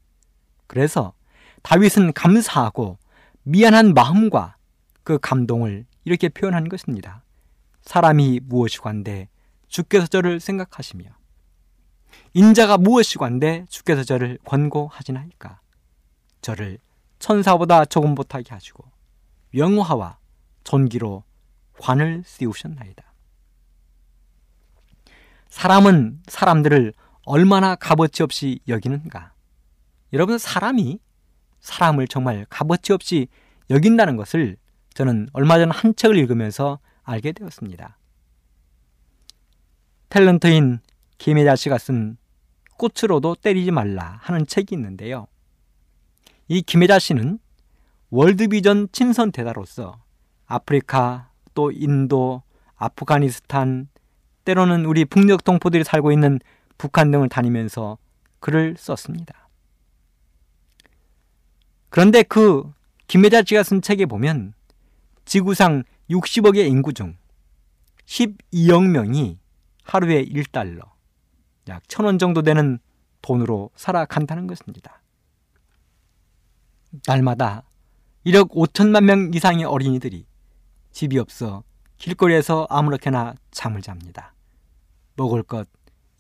그래서 0.66 1.14
다윗은 1.62 2.14
감사하고 2.14 2.98
미안한 3.44 3.94
마음과 3.94 4.56
그 5.04 5.20
감동을 5.20 5.86
이렇게 6.04 6.28
표현한 6.28 6.70
것입니다. 6.70 7.24
사람이 7.84 8.40
무엇이관데 8.46 9.30
주께서 9.68 10.08
저를 10.08 10.40
생각하시며 10.40 11.06
인자가 12.34 12.80
무엇이관데 12.80 13.68
주께서 13.70 14.04
저를 14.04 14.40
권고하시나이까 14.44 15.60
저를 16.42 16.80
천사보다 17.20 17.86
조금 17.86 18.16
못하게 18.16 18.56
하시고 18.56 18.84
영화와 19.54 20.18
존기로 20.64 21.24
관을 21.80 22.24
씌우셨나이다. 22.26 23.04
사람은 25.50 26.24
사람들을 26.26 26.94
얼마나 27.32 27.76
값어치 27.76 28.24
없이 28.24 28.60
여기는가? 28.68 29.32
여러분, 30.12 30.38
사람이 30.38 31.00
사람을 31.62 32.10
정말 32.10 32.46
값어치 32.50 32.92
없이 32.92 33.30
여긴다는 33.70 34.18
것을 34.18 34.58
저는 34.96 35.30
얼마 35.32 35.58
전 35.58 35.72
한 35.72 35.96
책을 35.96 36.18
읽으면서 36.18 36.80
알게 37.04 37.32
되었습니다. 37.32 37.98
탤런트인 40.10 40.80
김혜자 41.20 41.56
씨가 41.56 41.78
쓴 41.78 42.18
꽃으로도 42.78 43.36
때리지 43.36 43.72
말라 43.72 44.18
하는 44.24 44.46
책이 44.46 44.76
있는데요. 44.76 45.28
이 46.50 46.62
김혜자 46.62 47.00
씨는 47.00 47.40
월드비전 48.10 48.90
친선 48.92 49.32
대사로서 49.32 50.04
아프리카 50.48 51.30
또 51.54 51.72
인도, 51.72 52.44
아프가니스탄, 52.76 53.88
때로는 54.44 54.84
우리 54.84 55.06
북녘 55.06 55.46
동포들이 55.46 55.86
살고 55.86 56.12
있는 56.12 56.42
북한 56.82 57.12
등을 57.12 57.30
다니면서 57.30 58.00
글을 58.40 58.76
썼습니다. 58.76 59.48
그런데 61.90 62.24
그 62.24 62.74
김혜자 63.06 63.44
씨가 63.46 63.62
쓴 63.62 63.84
책에 63.84 64.08
보면 64.08 64.56
지구상 65.26 65.84
60억의 66.10 66.68
인구 66.68 66.92
중 66.92 67.16
12억 68.08 68.90
명이 68.90 69.38
하루에 69.84 70.26
1달러, 70.26 70.82
약 71.68 71.84
1000원 71.84 72.18
정도 72.18 72.42
되는 72.42 72.80
돈으로 73.22 73.70
살아간다는 73.76 74.48
것입니다. 74.48 75.04
날마다 77.06 77.62
1억 78.26 78.50
5천만 78.54 79.04
명 79.04 79.32
이상의 79.36 79.66
어린이들이 79.66 80.26
집이 80.94 81.20
없어 81.20 81.64
길거리에서 81.98 82.66
아무렇게나 82.72 83.36
잠을 83.52 83.84
잡니다. 83.84 84.34
먹을 85.16 85.44
것, 85.44 85.68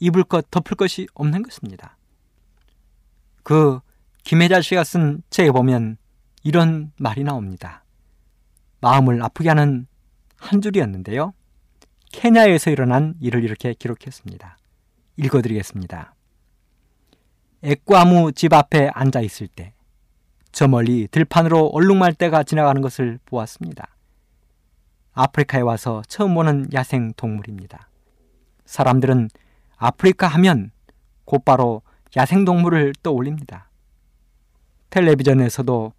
입을 0.02 0.24
것, 0.24 0.52
덮을 0.52 0.76
것이 0.76 1.08
없는 1.14 1.44
것입니다. 1.44 1.96
그 3.44 3.80
김혜자 4.24 4.62
씨가 4.62 4.84
쓴 4.84 5.22
책에 5.30 5.52
보면 5.52 5.98
이런 6.44 6.92
말이 6.98 7.24
나옵니다. 7.24 7.86
마음을 8.82 9.24
아프게 9.24 9.50
하는 9.50 9.88
한 10.38 10.60
줄이었는데요. 10.60 11.34
케냐에서 12.12 12.72
일어난 12.72 13.14
일을 13.22 13.44
이렇게 13.44 13.74
기록했습니다. 13.74 14.58
읽어드리겠습니다. 15.18 16.16
액과무 17.62 18.32
집 18.34 18.54
앞에 18.54 18.90
앉아 18.94 19.22
있을 19.22 19.48
때, 19.48 19.74
저 20.52 20.68
멀리 20.68 21.08
들판으로 21.08 21.68
얼룩말대가 21.68 22.44
지나가는 22.44 22.82
것을 22.82 23.20
보았습니다. 23.26 23.96
아프리카에 25.14 25.62
와서 25.62 26.02
처음 26.08 26.34
보는 26.34 26.70
야생 26.74 27.14
동물입니다. 27.14 27.88
사람들은 28.66 29.30
아프리카 29.82 30.28
하면 30.28 30.70
곧바로 31.26 31.82
야생 32.15 32.46
동물을 32.46 32.94
떠올립니다. 33.02 33.72
텔레비전에서도 34.91 35.94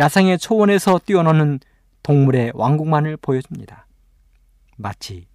야생의 0.00 0.38
초원에서 0.38 0.98
뛰어노는 1.06 1.60
동물의 2.02 2.50
왕국만을 2.54 3.16
보여줍니다. 3.18 3.86
마치 4.76 5.28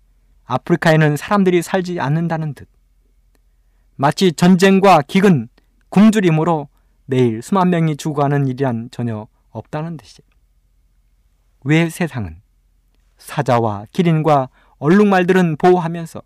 아프리카에는 0.44 1.16
사람들이 1.16 1.62
살지 1.62 2.02
않는다는 2.02 2.54
듯. 2.54 2.68
마치 3.96 4.34
전쟁과 4.34 5.04
기근, 5.04 5.48
굶주림으로 5.88 6.68
매일 7.06 7.42
수만 7.42 7.70
명이 7.70 7.96
죽어가는 7.96 8.50
일이란 8.50 8.90
전혀 8.92 9.26
없다는 9.52 9.96
듯이. 9.96 10.22
왜 11.64 11.90
세상은 11.90 12.42
사자와 13.18 13.86
기린과 13.94 14.50
얼룩말들은 14.80 15.56
보호하면서 15.56 16.22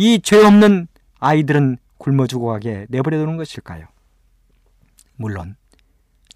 이 0.00 0.20
죄 0.20 0.36
없는 0.44 0.86
아이들은 1.18 1.76
굶어 1.96 2.28
죽어가게 2.28 2.86
내버려 2.88 3.18
두는 3.18 3.36
것일까요? 3.36 3.88
물론 5.16 5.56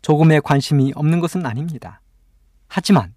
조금의 0.01 0.41
관심이 0.41 0.93
없는 0.97 1.21
것은 1.21 1.47
아닙니다. 1.47 2.01
하지만 2.67 3.15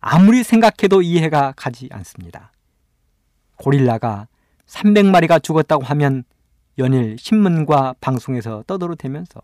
아무리 0.00 0.42
생각해도 0.42 1.02
이해가 1.02 1.52
가지 1.54 1.90
않습니다. 1.92 2.50
고릴라가 3.56 4.26
300마리가 4.66 5.42
죽었다고 5.42 5.84
하면 5.84 6.24
연일 6.78 7.18
신문과 7.18 7.96
방송에서 8.00 8.64
떠들어대면서 8.66 9.42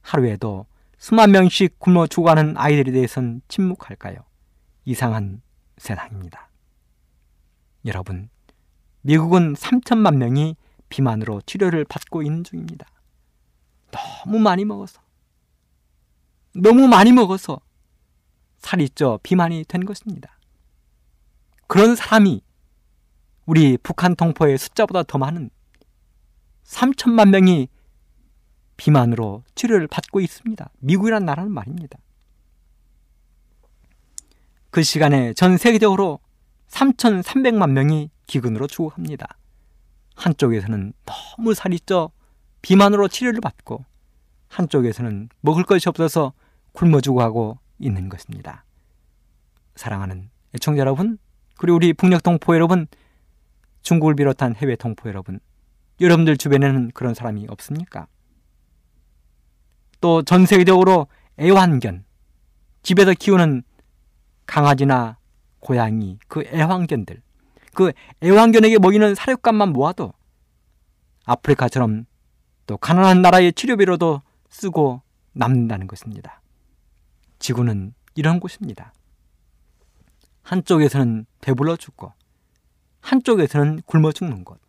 하루에도 0.00 0.66
수만 0.98 1.30
명씩 1.30 1.78
굶어 1.78 2.08
죽어가는 2.08 2.56
아이들에 2.56 2.90
대해선 2.90 3.42
침묵할까요? 3.46 4.16
이상한 4.86 5.40
세상입니다. 5.78 6.48
여러분, 7.86 8.28
미국은 9.02 9.54
3천만 9.54 10.16
명이 10.16 10.56
비만으로 10.88 11.40
치료를 11.42 11.84
받고 11.84 12.22
있는 12.22 12.44
중입니다. 12.44 12.86
너무 13.90 14.38
많이 14.38 14.64
먹어서. 14.64 15.00
너무 16.54 16.86
많이 16.86 17.12
먹어서 17.12 17.60
살이 18.58 18.88
쪄 18.90 19.18
비만이 19.22 19.64
된 19.66 19.84
것입니다. 19.84 20.38
그런 21.66 21.96
사람이 21.96 22.42
우리 23.46 23.76
북한 23.78 24.14
동포의 24.14 24.58
숫자보다 24.58 25.02
더 25.02 25.18
많은 25.18 25.50
3천만 26.64 27.30
명이 27.30 27.68
비만으로 28.76 29.42
치료를 29.54 29.86
받고 29.88 30.20
있습니다. 30.20 30.70
미국이란 30.78 31.24
나라는 31.24 31.50
말입니다. 31.52 31.98
그 34.70 34.82
시간에 34.82 35.34
전 35.34 35.56
세계적으로 35.56 36.20
3,300만 36.68 37.70
명이 37.72 38.10
기근으로 38.32 38.66
죽어갑니다. 38.66 39.26
한쪽에서는 40.16 40.94
너무 41.04 41.52
살이 41.52 41.78
쪄 41.80 42.10
비만으로 42.62 43.08
치료를 43.08 43.42
받고 43.42 43.84
한쪽에서는 44.48 45.28
먹을 45.42 45.64
것이 45.64 45.88
없어서 45.90 46.32
굶어 46.72 47.02
죽어가고 47.02 47.58
있는 47.78 48.08
것입니다. 48.08 48.64
사랑하는 49.76 50.30
애청자 50.54 50.80
여러분, 50.80 51.18
그리고 51.58 51.76
우리 51.76 51.92
북녘 51.92 52.22
동포 52.22 52.54
여러분, 52.54 52.86
중국을 53.82 54.14
비롯한 54.14 54.56
해외 54.56 54.76
동포 54.76 55.10
여러분, 55.10 55.38
여러분들 56.00 56.38
주변에는 56.38 56.92
그런 56.94 57.12
사람이 57.12 57.46
없습니까? 57.50 58.06
또 60.00 60.22
전 60.22 60.46
세계적으로 60.46 61.06
애완견, 61.38 62.04
집에서 62.82 63.12
키우는 63.12 63.62
강아지나 64.46 65.18
고양이, 65.60 66.18
그 66.28 66.42
애완견들, 66.46 67.20
그 67.74 67.92
애완견에게 68.22 68.78
먹이는 68.78 69.14
사료값만 69.14 69.70
모아도 69.70 70.12
아프리카처럼 71.24 72.06
또 72.66 72.76
가난한 72.76 73.22
나라의 73.22 73.52
치료비로도 73.52 74.22
쓰고 74.50 75.02
남는다는 75.32 75.86
것입니다. 75.86 76.42
지구는 77.38 77.94
이런 78.14 78.40
곳입니다. 78.40 78.92
한쪽에서는 80.42 81.26
배불러 81.40 81.76
죽고 81.76 82.12
한쪽에서는 83.00 83.82
굶어 83.86 84.12
죽는 84.12 84.44
곳. 84.44 84.60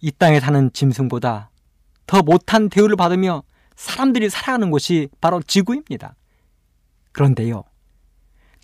이 0.00 0.10
땅에 0.10 0.40
사는 0.40 0.70
짐승보다 0.72 1.50
더 2.06 2.22
못한 2.22 2.68
대우를 2.68 2.96
받으며 2.96 3.42
사람들이 3.76 4.30
살아가는 4.30 4.70
곳이 4.70 5.08
바로 5.20 5.40
지구입니다. 5.42 6.14
그런데요, 7.12 7.64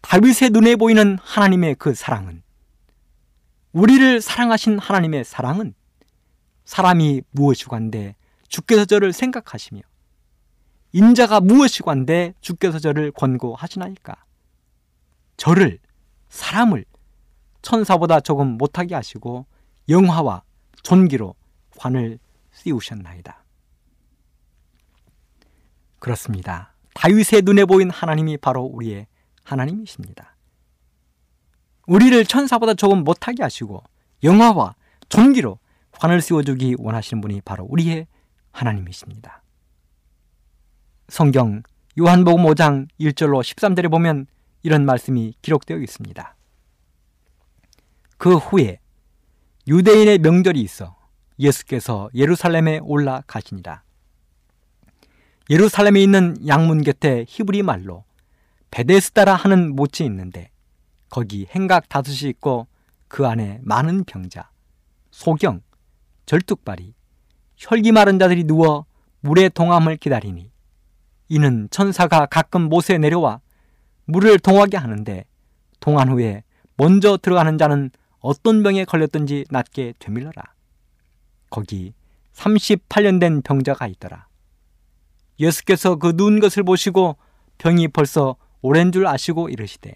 다윗의 0.02 0.50
눈에 0.50 0.76
보이는 0.76 1.18
하나님의 1.20 1.76
그 1.76 1.94
사랑은 1.94 2.42
우리를 3.72 4.20
사랑하신 4.20 4.78
하나님의 4.78 5.24
사랑은 5.24 5.74
사람이 6.64 7.22
무엇이고 7.30 7.76
한데 7.76 8.16
주께서 8.48 8.84
저를 8.84 9.12
생각하시며 9.12 9.80
인자가 10.92 11.40
무엇이고 11.40 11.90
한데 11.90 12.34
주께서 12.40 12.78
저를 12.78 13.12
권고하시나이까 13.12 14.24
저를 15.36 15.78
사람을 16.28 16.84
천사보다 17.62 18.20
조금 18.20 18.56
못하게 18.56 18.94
하시고 18.94 19.46
영화와 19.88 20.42
존귀로 20.82 21.34
관을 21.76 22.18
씌우셨나이다. 22.52 23.44
그렇습니다. 25.98 26.74
다윗의 26.94 27.42
눈에 27.44 27.64
보인 27.64 27.90
하나님이 27.90 28.38
바로 28.38 28.62
우리의 28.62 29.06
하나님이십니다. 29.44 30.36
우리를 31.86 32.24
천사보다 32.24 32.74
조금 32.74 33.04
못하게 33.04 33.42
하시고 33.42 33.82
영화와 34.22 34.74
존귀로 35.08 35.58
관을 35.92 36.20
씌워주기 36.20 36.76
원하시는 36.78 37.20
분이 37.20 37.40
바로 37.42 37.64
우리의 37.64 38.06
하나님이십니다. 38.52 39.42
성경 41.08 41.62
요한복음 41.98 42.44
5장 42.44 42.88
1절로 43.00 43.42
13절에 43.42 43.90
보면 43.90 44.26
이런 44.62 44.84
말씀이 44.84 45.34
기록되어 45.42 45.78
있습니다. 45.78 46.36
그 48.16 48.36
후에 48.36 48.78
유대인의 49.66 50.18
명절이 50.18 50.60
있어 50.60 50.96
예수께서 51.38 52.10
예루살렘에 52.14 52.78
올라가시니라. 52.82 53.82
예루살렘에 55.48 56.02
있는 56.02 56.36
양문 56.46 56.82
곁에 56.82 57.24
히브리 57.26 57.62
말로 57.62 58.04
베데스다라 58.70 59.34
하는 59.34 59.74
못이 59.74 60.04
있는데 60.04 60.50
거기 61.08 61.46
행각 61.50 61.88
다섯이 61.88 62.30
있고 62.30 62.66
그 63.08 63.26
안에 63.26 63.60
많은 63.62 64.04
병자, 64.04 64.50
소경, 65.10 65.60
절뚝발이, 66.26 66.94
혈기 67.56 67.92
마른 67.92 68.18
자들이 68.18 68.44
누워 68.44 68.86
물의 69.20 69.50
동함을 69.50 69.96
기다리니 69.96 70.50
이는 71.28 71.68
천사가 71.70 72.26
가끔 72.26 72.62
못에 72.62 72.98
내려와 72.98 73.40
물을 74.04 74.38
동하게 74.38 74.76
하는데 74.76 75.24
동한 75.78 76.08
후에 76.08 76.42
먼저 76.76 77.16
들어가는 77.16 77.58
자는 77.58 77.90
어떤 78.20 78.62
병에 78.62 78.84
걸렸든지 78.84 79.46
낫게 79.50 79.94
되밀러라. 79.98 80.42
거기 81.48 81.94
38년 82.34 83.20
된 83.20 83.42
병자가 83.42 83.86
있더라. 83.88 84.26
예수께서 85.38 85.96
그 85.96 86.12
누운 86.14 86.40
것을 86.40 86.62
보시고 86.62 87.16
병이 87.58 87.88
벌써 87.88 88.36
오랜 88.62 88.92
줄 88.92 89.06
아시고 89.06 89.48
이르시되 89.48 89.94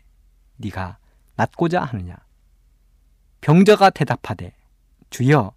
네가 0.57 0.99
낫고자 1.37 1.83
하느냐? 1.83 2.17
병자가 3.41 3.91
대답하되 3.91 4.55
주여 5.11 5.53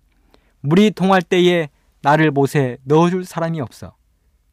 물이 0.61 0.91
통할 0.91 1.21
때에 1.21 1.69
나를 2.01 2.31
못에 2.31 2.77
넣어줄 2.83 3.25
사람이 3.25 3.61
없어. 3.61 3.95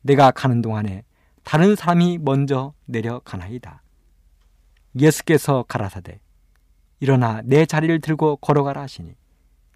내가 0.03 0.31
가는 0.31 0.63
동안에 0.63 1.05
다른 1.43 1.77
사람이 1.77 2.19
먼저 2.19 2.75
내려가나이다. 2.85 3.83
예수께서 5.01 5.65
가라사대 5.67 6.21
일어나 7.01 7.43
내 7.45 7.67
자리를 7.67 8.01
들고 8.01 8.37
걸어가라 8.37 8.83
하시니 8.83 9.15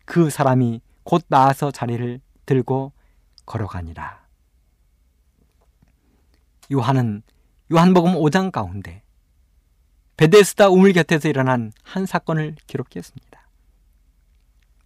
그 0.05 0.31
사람이 0.31 0.81
곧 1.03 1.25
나아서 1.29 1.71
자리를 1.71 2.21
들고 2.47 2.93
걸어가니라. 3.45 4.27
요한은 6.73 7.23
요한복음 7.73 8.15
5장 8.15 8.51
가운데 8.51 9.03
베데스다 10.17 10.69
우물 10.69 10.93
곁에서 10.95 11.29
일어난 11.29 11.71
한 11.83 12.07
사건을 12.07 12.57
기록했습니다. 12.67 13.49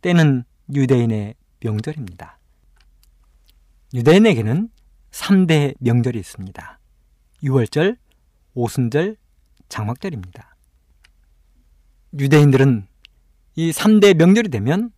때는 0.02 0.44
유대인의 0.74 1.34
명절입니다. 1.60 2.38
유대인에게는 3.94 4.68
3대 5.10 5.74
명절이 5.78 6.18
있습니다. 6.18 6.78
6월절, 7.44 7.96
오순절, 8.54 9.16
장막절입니다. 9.68 10.56
유대인들은 12.18 12.86
이 13.54 13.70
3대 13.70 14.14
명절이 14.14 14.48
되면 14.48 14.92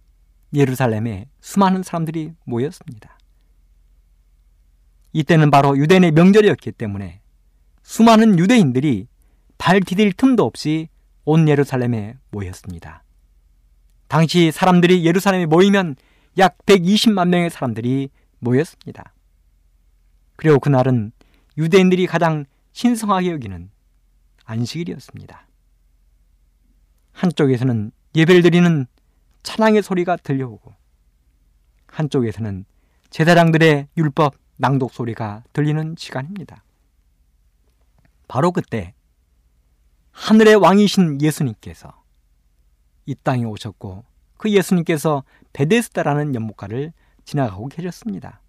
예루살렘에 0.54 1.28
수많은 1.40 1.82
사람들이 1.82 2.32
모였습니다. 2.44 3.18
이때는 5.12 5.50
바로 5.50 5.76
유대인의 5.76 6.12
명절이었기 6.12 6.72
때문에 6.72 7.20
수많은 7.84 8.38
유대인들이 8.38 9.06
발 9.58 9.80
디딜 9.80 10.12
틈도 10.14 10.44
없이 10.44 10.88
온 11.24 11.48
예루살렘에 11.48 12.16
모였습니다. 12.30 13.04
당시 14.08 14.50
사람들이 14.50 15.04
예루살렘에 15.04 15.46
모이면 15.46 15.96
약 16.38 16.56
120만 16.66 17.28
명의 17.28 17.50
사람들이 17.50 18.08
모였습니다. 18.40 19.12
그리고 20.36 20.58
그날은 20.58 21.12
유대인들이 21.56 22.06
가장 22.06 22.46
신성하게 22.72 23.30
여기는 23.30 23.70
안식일이었습니다. 24.44 25.46
한쪽에서는 27.12 27.92
예배를 28.16 28.42
드리는 28.42 28.86
찬양의 29.42 29.82
소리가 29.82 30.16
들려오고 30.16 30.72
한쪽에서는 31.86 32.64
제사장들의 33.10 33.88
율법 33.96 34.34
낭독 34.56 34.92
소리가 34.92 35.44
들리는 35.52 35.94
시간입니다. 35.98 36.64
바로 38.34 38.50
그때 38.50 38.94
하늘의 40.10 40.56
왕이신 40.56 41.20
예수님께서 41.20 42.02
이 43.06 43.14
땅에 43.14 43.44
오셨고 43.44 44.04
그 44.38 44.50
예수님께서 44.50 45.22
베데스다라는 45.52 46.34
연못가를 46.34 46.92
지나가고 47.24 47.68
계셨습니다. 47.68 48.40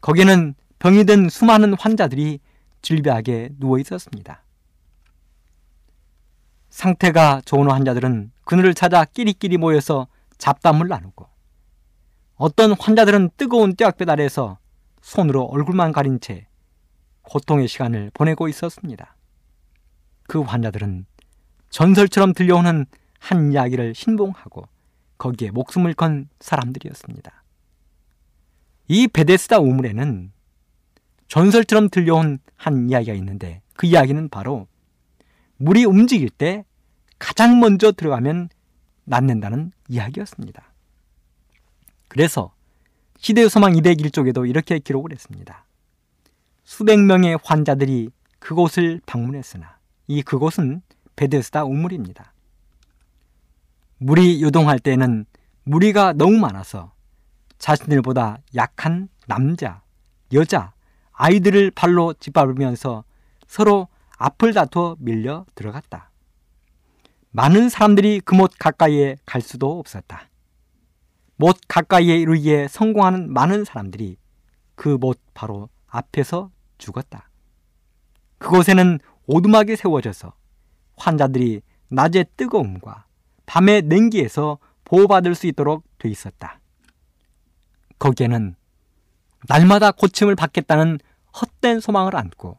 거기는 0.00 0.54
병이 0.78 1.04
든 1.04 1.28
수많은 1.28 1.74
환자들이 1.74 2.40
질비하게 2.80 3.50
누워 3.58 3.78
있었습니다. 3.78 4.44
상태가 6.70 7.42
좋은 7.44 7.70
환자들은 7.70 8.32
그늘을 8.44 8.72
찾아 8.72 9.04
끼리끼리 9.04 9.58
모여서 9.58 10.06
잡담을 10.38 10.88
나누고 10.88 11.28
어떤 12.36 12.72
환자들은 12.72 13.32
뜨거운 13.36 13.76
떼약볕 13.76 14.08
아래서 14.08 14.56
손으로 15.02 15.44
얼굴만 15.44 15.92
가린 15.92 16.18
채 16.18 16.46
고통의 17.22 17.68
시간을 17.68 18.10
보내고 18.14 18.48
있었습니다. 18.48 19.16
그 20.24 20.40
환자들은 20.40 21.06
전설처럼 21.70 22.34
들려오는 22.34 22.86
한 23.18 23.52
이야기를 23.52 23.94
신봉하고 23.94 24.64
거기에 25.18 25.50
목숨을 25.50 25.94
건 25.94 26.28
사람들이었습니다. 26.40 27.44
이 28.88 29.06
베데스다 29.06 29.58
우물에는 29.60 30.32
전설처럼 31.28 31.90
들려온 31.90 32.38
한 32.56 32.90
이야기가 32.90 33.14
있는데 33.14 33.62
그 33.74 33.86
이야기는 33.86 34.30
바로 34.30 34.66
물이 35.58 35.84
움직일 35.84 36.30
때 36.30 36.64
가장 37.18 37.60
먼저 37.60 37.92
들어가면 37.92 38.48
낫는다는 39.04 39.72
이야기였습니다. 39.88 40.72
그래서 42.08 42.52
시대의 43.18 43.50
소망 43.50 43.72
201쪽에도 43.74 44.48
이렇게 44.48 44.78
기록을 44.78 45.12
했습니다. 45.12 45.64
수백 46.64 47.00
명의 47.00 47.38
환자들이 47.42 48.10
그곳을 48.38 49.00
방문했으나 49.06 49.78
이 50.06 50.22
그곳은 50.22 50.82
베데스다 51.16 51.64
우물입니다. 51.64 52.32
물이 53.98 54.42
요동할 54.42 54.78
때는 54.78 55.26
무리가 55.64 56.12
너무 56.14 56.38
많아서 56.38 56.92
자신들보다 57.58 58.38
약한 58.54 59.08
남자, 59.26 59.82
여자, 60.32 60.72
아이들을 61.12 61.70
발로 61.72 62.14
짓밟으면서 62.14 63.04
서로 63.46 63.88
앞을 64.16 64.54
다투어 64.54 64.96
밀려 64.98 65.44
들어갔다. 65.54 66.10
많은 67.32 67.68
사람들이 67.68 68.20
그 68.20 68.34
못 68.34 68.52
가까이에 68.58 69.16
갈 69.26 69.42
수도 69.42 69.78
없었다. 69.78 70.28
못 71.36 71.58
가까이에 71.68 72.16
이르기에 72.18 72.68
성공하는 72.68 73.32
많은 73.32 73.64
사람들이 73.64 74.16
그 74.74 74.96
못 74.98 75.20
바로 75.34 75.68
앞에서 75.90 76.50
죽었다. 76.78 77.28
그곳에는 78.38 78.98
오두막이 79.26 79.76
세워져서 79.76 80.32
환자들이 80.96 81.62
낮의 81.88 82.26
뜨거움과 82.36 83.06
밤의 83.46 83.82
냉기에서 83.82 84.58
보호받을 84.84 85.34
수 85.34 85.46
있도록 85.46 85.84
돼 85.98 86.08
있었다. 86.08 86.60
거기에는 87.98 88.54
날마다 89.48 89.90
고침을 89.92 90.36
받겠다는 90.36 90.98
헛된 91.40 91.80
소망을 91.80 92.16
안고 92.16 92.58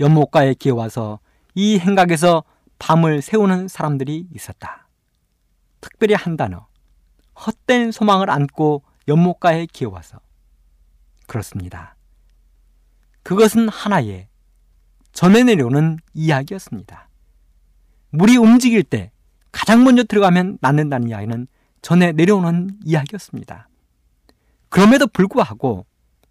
연못가에 0.00 0.54
기어와서 0.54 1.20
이 1.54 1.78
행각에서 1.78 2.44
밤을 2.78 3.22
세우는 3.22 3.68
사람들이 3.68 4.26
있었다. 4.34 4.88
특별히 5.80 6.14
한 6.14 6.36
단어, 6.36 6.66
헛된 7.46 7.92
소망을 7.92 8.30
안고 8.30 8.82
연못가에 9.08 9.66
기어와서. 9.66 10.20
그렇습니다. 11.26 11.96
그것은 13.22 13.68
하나의 13.68 14.28
전해 15.12 15.42
내려오는 15.42 15.98
이야기였습니다. 16.14 17.08
물이 18.10 18.36
움직일 18.36 18.82
때 18.82 19.10
가장 19.52 19.84
먼저 19.84 20.02
들어가면 20.04 20.58
낫는다는 20.60 21.08
이야기는 21.08 21.46
전해 21.82 22.12
내려오는 22.12 22.70
이야기였습니다. 22.84 23.68
그럼에도 24.68 25.06
불구하고 25.06 25.86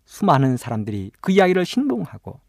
수많은 0.05 0.57
사람들이 0.57 1.11
그 1.21 1.31
이야기를 1.31 1.65
신봉하고 1.65 2.39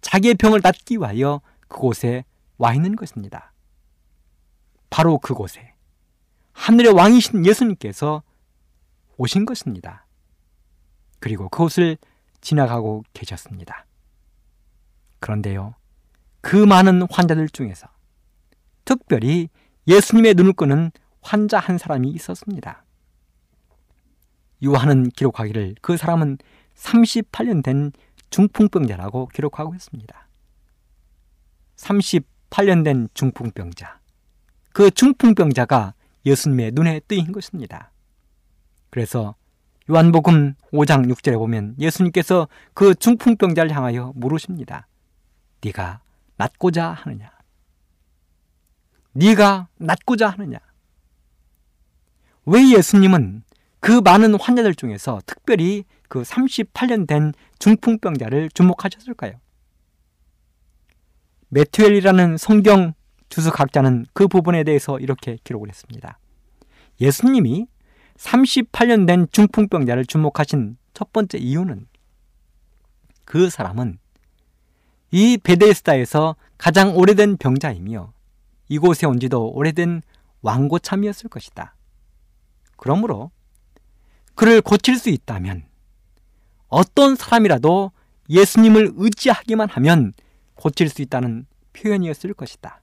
자기의 0.00 0.34
병을 0.34 0.60
낫기 0.62 0.96
위하여 0.98 1.40
그곳에 1.68 2.24
와 2.58 2.74
있는 2.74 2.96
것입니다. 2.96 3.52
바로 4.90 5.18
그곳에 5.18 5.74
하늘의 6.52 6.92
왕이신 6.92 7.46
예수님께서 7.46 8.22
오신 9.16 9.44
것입니다. 9.44 10.06
그리고 11.18 11.48
그곳을 11.48 11.96
지나가고 12.42 13.04
계셨습니다. 13.14 13.86
그런데요, 15.20 15.74
그 16.42 16.56
많은 16.56 17.06
환자들 17.10 17.48
중에서 17.48 17.88
특별히 18.84 19.48
예수님의 19.86 20.34
눈을 20.34 20.52
끄는 20.52 20.90
환자 21.22 21.58
한 21.58 21.78
사람이 21.78 22.10
있었습니다. 22.10 22.84
요한은 24.64 25.08
기록하기를 25.10 25.76
그 25.80 25.96
사람은 25.96 26.38
38년 26.74 27.62
된 27.62 27.92
중풍병자라고 28.30 29.28
기록하고 29.28 29.74
있습니다. 29.74 30.28
38년 31.76 32.84
된 32.84 33.08
중풍병자. 33.14 34.00
그 34.72 34.90
중풍병자가 34.90 35.94
예수님의 36.24 36.72
눈에 36.72 37.00
뜨인 37.06 37.32
것입니다. 37.32 37.92
그래서 38.90 39.34
요한복음 39.90 40.54
5장 40.72 41.10
6절에 41.12 41.36
보면 41.36 41.74
예수님께서 41.78 42.48
그 42.74 42.94
중풍병자를 42.94 43.74
향하여 43.74 44.12
물으십니다. 44.14 44.86
네가 45.64 46.00
낫고자 46.36 46.90
하느냐? 46.90 47.30
네가 49.12 49.68
낫고자 49.76 50.30
하느냐? 50.30 50.58
왜 52.46 52.70
예수님은 52.70 53.42
그 53.80 54.00
많은 54.00 54.38
환자들 54.38 54.74
중에서 54.74 55.20
특별히 55.26 55.84
그 56.08 56.22
38년 56.22 57.06
된 57.06 57.32
중풍병자를 57.58 58.50
주목하셨을까요? 58.50 59.34
메트웰이라는 61.48 62.36
성경 62.38 62.94
주석학자는 63.28 64.06
그 64.12 64.28
부분에 64.28 64.62
대해서 64.64 64.98
이렇게 64.98 65.38
기록을 65.42 65.68
했습니다. 65.68 66.18
예수님이 67.00 67.66
38년 68.22 69.06
된 69.06 69.26
중풍병자를 69.32 70.06
주목하신 70.06 70.76
첫 70.94 71.12
번째 71.12 71.38
이유는 71.38 71.86
그 73.24 73.50
사람은 73.50 73.98
이 75.10 75.38
베데스다에서 75.38 76.36
가장 76.56 76.96
오래된 76.96 77.36
병자이며 77.36 78.12
이곳에 78.68 79.06
온 79.06 79.20
지도 79.20 79.50
오래된 79.50 80.02
왕고참이었을 80.42 81.28
것이다. 81.28 81.74
그러므로 82.76 83.30
그를 84.34 84.60
고칠 84.60 84.98
수 84.98 85.10
있다면 85.10 85.64
어떤 86.68 87.16
사람이라도 87.16 87.92
예수님을 88.30 88.92
의지하기만 88.96 89.68
하면 89.68 90.12
고칠 90.54 90.88
수 90.88 91.02
있다는 91.02 91.46
표현이었을 91.74 92.34
것이다. 92.34 92.80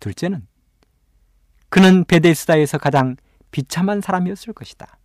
둘째는 0.00 0.46
그는 1.68 2.04
베데스다에서 2.04 2.78
가장 2.78 3.16
비참한 3.54 4.00
사람이었을 4.00 4.52
것이다. 4.52 4.98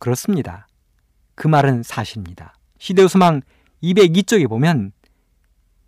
그렇습니다. 0.00 0.66
그 1.36 1.46
말은 1.46 1.84
사실입니다. 1.84 2.56
시대우수망 2.80 3.42
202쪽에 3.80 4.48
보면 4.48 4.90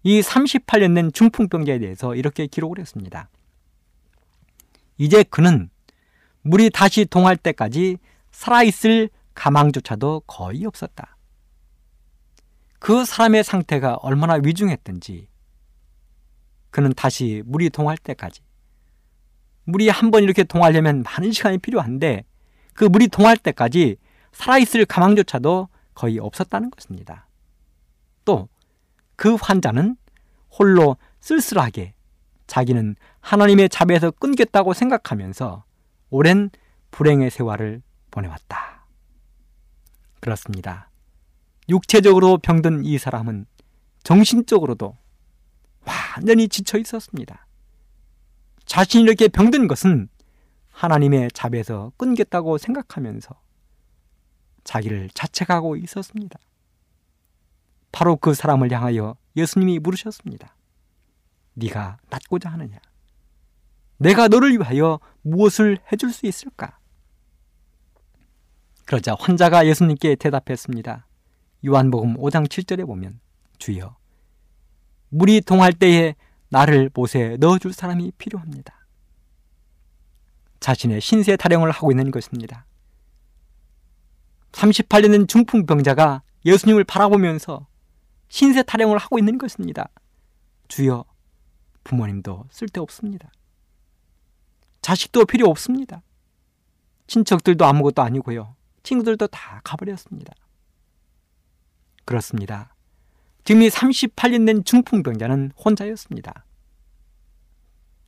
이 0.05 0.21
38년 0.21 0.95
된 0.95 1.11
중풍병자에 1.13 1.81
대해서 1.81 2.15
이렇게 2.15 2.47
기록을 2.47 2.79
했습니다. 2.79 3.29
이제 4.97 5.25
그는 5.25 5.71
물이 6.43 6.71
다시 6.71 7.05
동할 7.05 7.37
때까지 7.37 7.99
살아있을 8.31 9.11
가망조차도 9.35 10.23
거의 10.29 10.67
없었다. 10.67 11.17
그 12.79 13.05
사람의 13.05 13.43
상태가 13.43 13.97
얼마나 13.97 14.35
위중했든지 14.35 15.27
그는 16.71 16.93
다시 16.95 17.43
물이 17.45 17.71
동할 17.71 17.99
때까지 17.99 18.41
물이 19.69 19.89
한 19.91 20.11
번 20.11 20.23
이렇게 20.23 20.45
동하려면 20.45 21.03
많은 21.03 21.31
시간이 21.31 21.59
필요한데 21.59 22.25
그 22.75 22.85
물이 22.85 23.09
동할 23.09 23.37
때까지 23.37 23.97
살아있을 24.33 24.87
가망조차도 24.87 25.69
거의 25.95 26.19
없었다는 26.19 26.71
것입니다. 26.71 27.29
또 28.25 28.49
그 29.19 29.35
환자는 29.35 29.97
홀로 30.57 30.97
쓸쓸하게 31.19 31.93
자기는 32.47 32.95
하나님의 33.19 33.69
자비에서 33.69 34.13
끊겠다고 34.13 34.75
생각하면서 34.75 35.65
오랜 36.11 36.51
불행의 36.93 37.29
세월을 37.31 37.83
보내왔다. 38.13 38.87
그렇습니다. 40.21 40.89
육체적으로 41.69 42.39
병든 42.39 42.85
이 42.85 42.97
사람은 42.97 43.47
정신적으로도 44.05 44.97
완전히 45.85 46.49
지쳐 46.49 46.79
있었습니다. 46.79 47.45
자신이 48.69 49.03
이렇게 49.03 49.29
병든 49.29 49.67
것은 49.67 50.09
하나님의 50.69 51.31
자비에서 51.33 51.91
끊겠다고 51.97 52.59
생각하면서 52.59 53.35
자기를 54.63 55.09
자책하고 55.15 55.77
있었습니다. 55.77 56.39
바로 57.91 58.17
그 58.17 58.35
사람을 58.35 58.71
향하여 58.71 59.17
예수님이 59.37 59.79
물으셨습니다. 59.79 60.55
네가 61.55 61.97
낫고자 62.11 62.51
하느냐? 62.51 62.79
내가 63.97 64.29
너를 64.29 64.53
위하여 64.53 65.01
무엇을 65.23 65.79
해줄 65.91 66.13
수 66.13 66.27
있을까? 66.27 66.79
그러자 68.85 69.17
환자가 69.19 69.67
예수님께 69.67 70.17
대답했습니다. 70.17 71.07
요한복음 71.67 72.19
5장 72.19 72.47
7절에 72.47 72.87
보면 72.87 73.19
주여 73.57 73.97
물이 75.09 75.41
동할 75.41 75.73
때에 75.73 76.15
나를 76.49 76.91
못에 76.95 77.37
넣어줄 77.39 77.73
사람이 77.73 78.13
필요합니다. 78.19 78.75
자신의 80.61 81.01
신세 81.01 81.37
타령을 81.37 81.71
하고 81.71 81.91
있는 81.91 82.11
것입니다. 82.11 82.67
38년 84.53 85.13
된 85.13 85.27
중풍병자가 85.27 86.23
예수님을 86.45 86.85
바라보면서 86.85 87.67
신세 88.29 88.63
타령을 88.63 88.99
하고 88.99 89.19
있는 89.19 89.39
것입니다. 89.39 89.89
주여, 90.69 91.05
부모님도 91.85 92.47
쓸데없습니다. 92.51 93.31
자식도 94.83 95.27
필요 95.27 95.49
없습니다. 95.49 96.03
친척들도 97.07 97.65
아무것도 97.65 98.03
아니고요. 98.03 98.55
친구들도 98.83 99.27
다 99.29 99.61
가버렸습니다. 99.65 100.33
그렇습니다. 102.05 102.75
지금 103.49 103.63
이 103.63 103.71
38년 103.71 104.45
된 104.45 104.63
중풍병자는 104.63 105.53
혼자였습니다. 105.57 106.45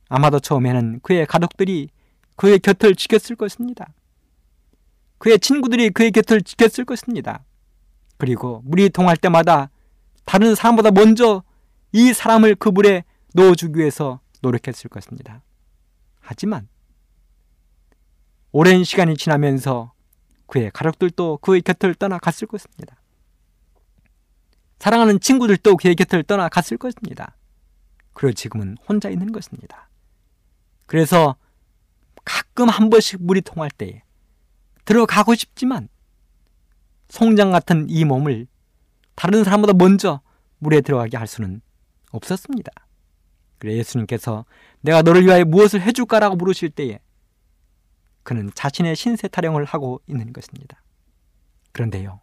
아마도 0.07 0.39
처음에는 0.39 0.99
그의 1.01 1.25
가족들이 1.25 1.89
그의 2.35 2.59
곁을 2.59 2.93
지켰을 2.93 3.35
것입니다. 3.35 3.91
그의 5.17 5.39
친구들이 5.39 5.89
그의 5.89 6.11
곁을 6.11 6.43
지켰을 6.43 6.85
것입니다. 6.85 7.43
그리고 8.19 8.61
물이 8.65 8.91
통할 8.91 9.17
때마다 9.17 9.71
다른 10.25 10.53
사람보다 10.53 10.91
먼저 10.91 11.41
이 11.91 12.13
사람을 12.13 12.53
그 12.53 12.69
물에 12.69 13.03
넣어주기 13.33 13.79
위해서 13.79 14.19
노력했을 14.43 14.91
것입니다. 14.91 15.41
하지만 16.19 16.67
오랜 18.51 18.83
시간이 18.83 19.17
지나면서 19.17 19.93
그의 20.45 20.69
가족들도 20.71 21.37
그의 21.37 21.63
곁을 21.63 21.95
떠나갔을 21.95 22.47
것입니다. 22.47 23.00
사랑하는 24.81 25.19
친구들도 25.19 25.77
그의 25.77 25.93
곁을 25.93 26.23
떠나갔을 26.23 26.79
것입니다. 26.79 27.37
그리고 28.13 28.33
지금은 28.33 28.77
혼자 28.89 29.11
있는 29.11 29.31
것입니다. 29.31 29.87
그래서 30.87 31.35
가끔 32.25 32.67
한 32.67 32.89
번씩 32.89 33.23
물이 33.23 33.41
통할 33.41 33.69
때에 33.69 34.01
들어가고 34.85 35.35
싶지만 35.35 35.87
송장 37.09 37.51
같은 37.51 37.85
이 37.89 38.05
몸을 38.05 38.47
다른 39.13 39.43
사람보다 39.43 39.73
먼저 39.73 40.21
물에 40.57 40.81
들어가게 40.81 41.15
할 41.15 41.27
수는 41.27 41.61
없었습니다. 42.09 42.71
그래 43.59 43.77
예수님께서 43.77 44.45
내가 44.79 45.03
너를 45.03 45.23
위하여 45.23 45.45
무엇을 45.45 45.79
해줄까라고 45.79 46.37
물으실 46.37 46.71
때에 46.71 46.97
그는 48.23 48.49
자신의 48.55 48.95
신세 48.95 49.27
타령을 49.27 49.63
하고 49.63 50.01
있는 50.07 50.33
것입니다. 50.33 50.81
그런데요. 51.71 52.19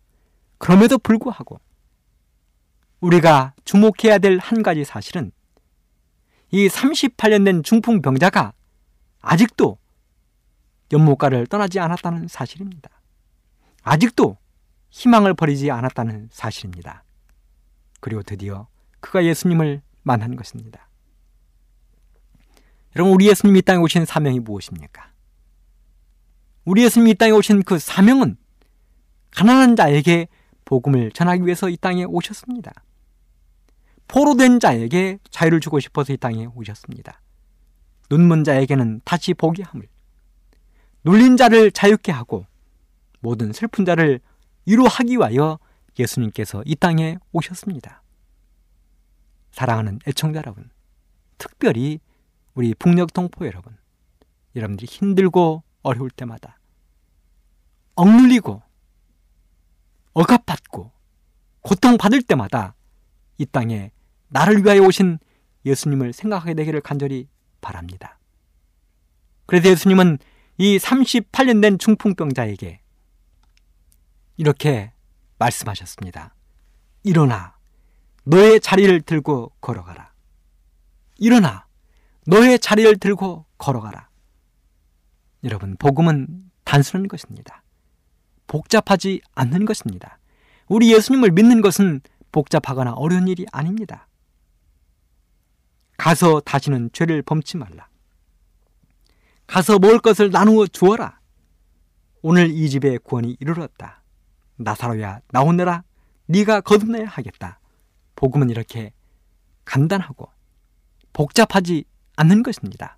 그럼에도 0.59 0.99
불구하고 0.99 1.61
우리가 3.01 3.55
주목해야 3.65 4.19
될 4.19 4.39
한 4.39 4.63
가지 4.63 4.85
사실은 4.85 5.31
이 6.51 6.69
38년 6.69 7.45
된 7.45 7.63
중풍병자가 7.63 8.53
아직도 9.21 9.79
연못가를 10.93 11.47
떠나지 11.47 11.79
않았다는 11.81 12.29
사실입니다. 12.29 12.91
아직도 13.83 14.39
희망을 14.91 15.35
버리지 15.35 15.71
않았다는 15.71 16.29
사실입니다. 16.33 17.05
그리고 18.01 18.23
드디어 18.23 18.69
그가 19.01 19.25
예수님을 19.25 19.83
만난 20.03 20.35
것입니다. 20.35 20.89
여러분, 22.97 23.15
우리 23.15 23.29
예수님이 23.29 23.63
땅에 23.63 23.79
오신 23.79 24.07
사명이 24.07 24.41
무엇입니까? 24.41 25.13
우리 26.65 26.85
예수님이 26.85 27.15
땅에 27.15 27.33
오신 27.33 27.63
그 27.65 27.79
사명은 27.79 28.39
가난한 29.31 29.77
자에게 29.77 30.29
복음을 30.65 31.13
전하기 31.13 31.45
위해서 31.45 31.69
이 31.69 31.77
땅에 31.77 32.05
오셨습니다. 32.05 32.73
포로 34.09 34.35
된 34.37 34.59
자에게 34.59 35.19
자유를 35.31 35.61
주고 35.61 35.79
싶어서 35.81 36.13
이 36.13 36.17
땅에 36.17 36.47
오셨습니다. 36.55 37.21
눈먼 38.11 38.43
자에게는 38.43 39.03
다시 39.05 39.35
보게 39.35 39.63
함을, 39.63 39.87
눌린 41.05 41.37
자를 41.37 41.71
자유케 41.71 42.11
하고 42.11 42.47
모든 43.21 43.53
슬픈 43.53 43.85
자를 43.85 44.21
위로하기 44.67 45.13
위하여 45.13 45.59
예수님께서 45.99 46.63
이 46.65 46.75
땅에 46.75 47.19
오셨습니다. 47.33 48.03
사랑하는 49.53 49.99
애청자 50.07 50.39
여러분, 50.39 50.71
특별히 51.37 52.01
우리 52.55 52.75
북녘 52.75 53.13
동포 53.13 53.47
여러분, 53.47 53.77
여러분들이 54.57 54.87
힘들고 54.87 55.63
어려울 55.83 56.11
때마다 56.11 56.59
억눌리고 57.95 58.63
억압받고 60.15 60.93
고통받을 61.61 62.23
때마다 62.23 62.75
이 63.39 63.47
땅에 63.47 63.93
나를 64.29 64.65
위하여 64.65 64.83
오신 64.83 65.19
예수님을 65.65 66.13
생각하게 66.13 66.55
되기를 66.55 66.81
간절히 66.81 67.29
바랍니다. 67.61 68.19
그래서 69.47 69.71
예수님은 69.71 70.19
이 70.59 70.79
38년 70.79 71.63
된 71.63 71.79
중풍병자에게 71.79 72.81
이렇게 74.37 74.93
말씀하셨습니다. 75.39 76.35
일어나 77.03 77.57
너의 78.25 78.61
자리를 78.61 79.01
들고 79.03 79.53
걸어가라. 79.61 80.13
일어나 81.19 81.67
너의 82.27 82.59
자리를 82.59 82.99
들고 82.99 83.47
걸어가라. 83.57 84.09
여러분, 85.45 85.77
복음은 85.79 86.51
단순한 86.65 87.09
것입니다. 87.09 87.63
복잡하지 88.47 89.23
않는 89.35 89.65
것입니다. 89.65 90.19
우리 90.67 90.93
예수님을 90.93 91.31
믿는 91.31 91.61
것은 91.61 92.01
복잡하거나 92.33 92.93
어려운 92.93 93.29
일이 93.29 93.47
아닙니다. 93.53 94.08
가서 95.99 96.41
다시는 96.41 96.91
죄를 96.93 97.23
범치 97.23 97.59
말라. 97.59 97.89
가서 99.47 99.79
먹을 99.79 99.99
것을 99.99 100.31
나누어 100.31 100.67
주어라. 100.67 101.19
오늘 102.23 102.51
이 102.51 102.71
집에 102.71 102.97
구원이 102.99 103.37
이르렀다. 103.41 104.03
나사로야 104.57 105.21
나오느라 105.31 105.83
네가 106.27 106.63
거듭나야 106.63 107.07
하겠다. 107.07 107.61
복음은 108.17 108.49
이렇게 108.49 108.93
간단하고 109.65 110.31
복잡하지 111.13 111.85
않는 112.17 112.43
것입니다. 112.43 112.97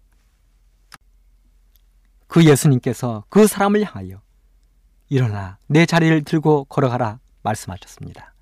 그 2.27 2.45
예수님께서 2.45 3.25
그 3.29 3.47
사람을 3.47 3.85
향하여 3.85 4.23
일어나 5.09 5.59
내 5.67 5.87
자리를 5.87 6.23
들고 6.25 6.65
걸어가라 6.65 7.19
말씀하셨습니다. 7.43 8.35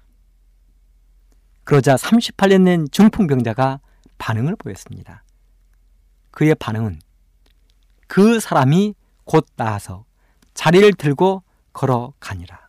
그러자 1.65 1.97
38년 1.97 2.65
된 2.65 2.87
중풍병자가 2.91 3.81
반응을 4.19 4.57
보였습니다. 4.57 5.25
그의 6.31 6.55
반응은 6.55 7.01
그 8.07 8.41
사람이 8.41 8.95
곧 9.25 9.47
나아서 9.57 10.05
자리를 10.55 10.93
들고 10.95 11.43
걸어가니라. 11.73 12.69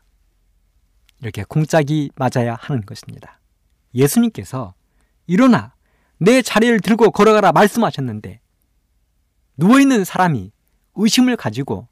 이렇게 1.21 1.43
공짝이 1.43 2.11
맞아야 2.15 2.55
하는 2.55 2.85
것입니다. 2.85 3.39
예수님께서 3.93 4.73
일어나 5.27 5.73
내 6.17 6.41
자리를 6.41 6.79
들고 6.81 7.11
걸어가라 7.11 7.51
말씀하셨는데 7.51 8.41
누워있는 9.57 10.05
사람이 10.05 10.51
의심을 10.95 11.37
가지고 11.37 11.87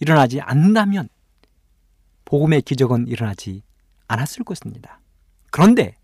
일어나지 0.00 0.40
않는다면 0.40 1.08
복음의 2.24 2.62
기적은 2.62 3.06
일어나지 3.08 3.62
않았을 4.08 4.44
것입니다. 4.44 5.00
그런데 5.50 5.96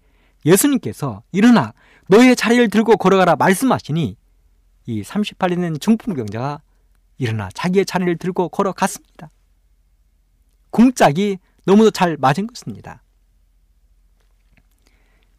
예수님께서 0.44 1.22
일어나 1.32 1.72
너의 2.08 2.36
자리를 2.36 2.68
들고 2.68 2.96
걸어가라 2.96 3.36
말씀하시니 3.36 4.16
이 4.86 5.02
38년 5.02 5.80
중풍병자가 5.80 6.60
일어나 7.18 7.48
자기의 7.54 7.86
자리를 7.86 8.16
들고 8.16 8.48
걸어갔습니다. 8.48 9.30
궁짝이 10.70 11.38
너무도 11.64 11.90
잘 11.90 12.16
맞은 12.16 12.46
것입니다. 12.46 13.02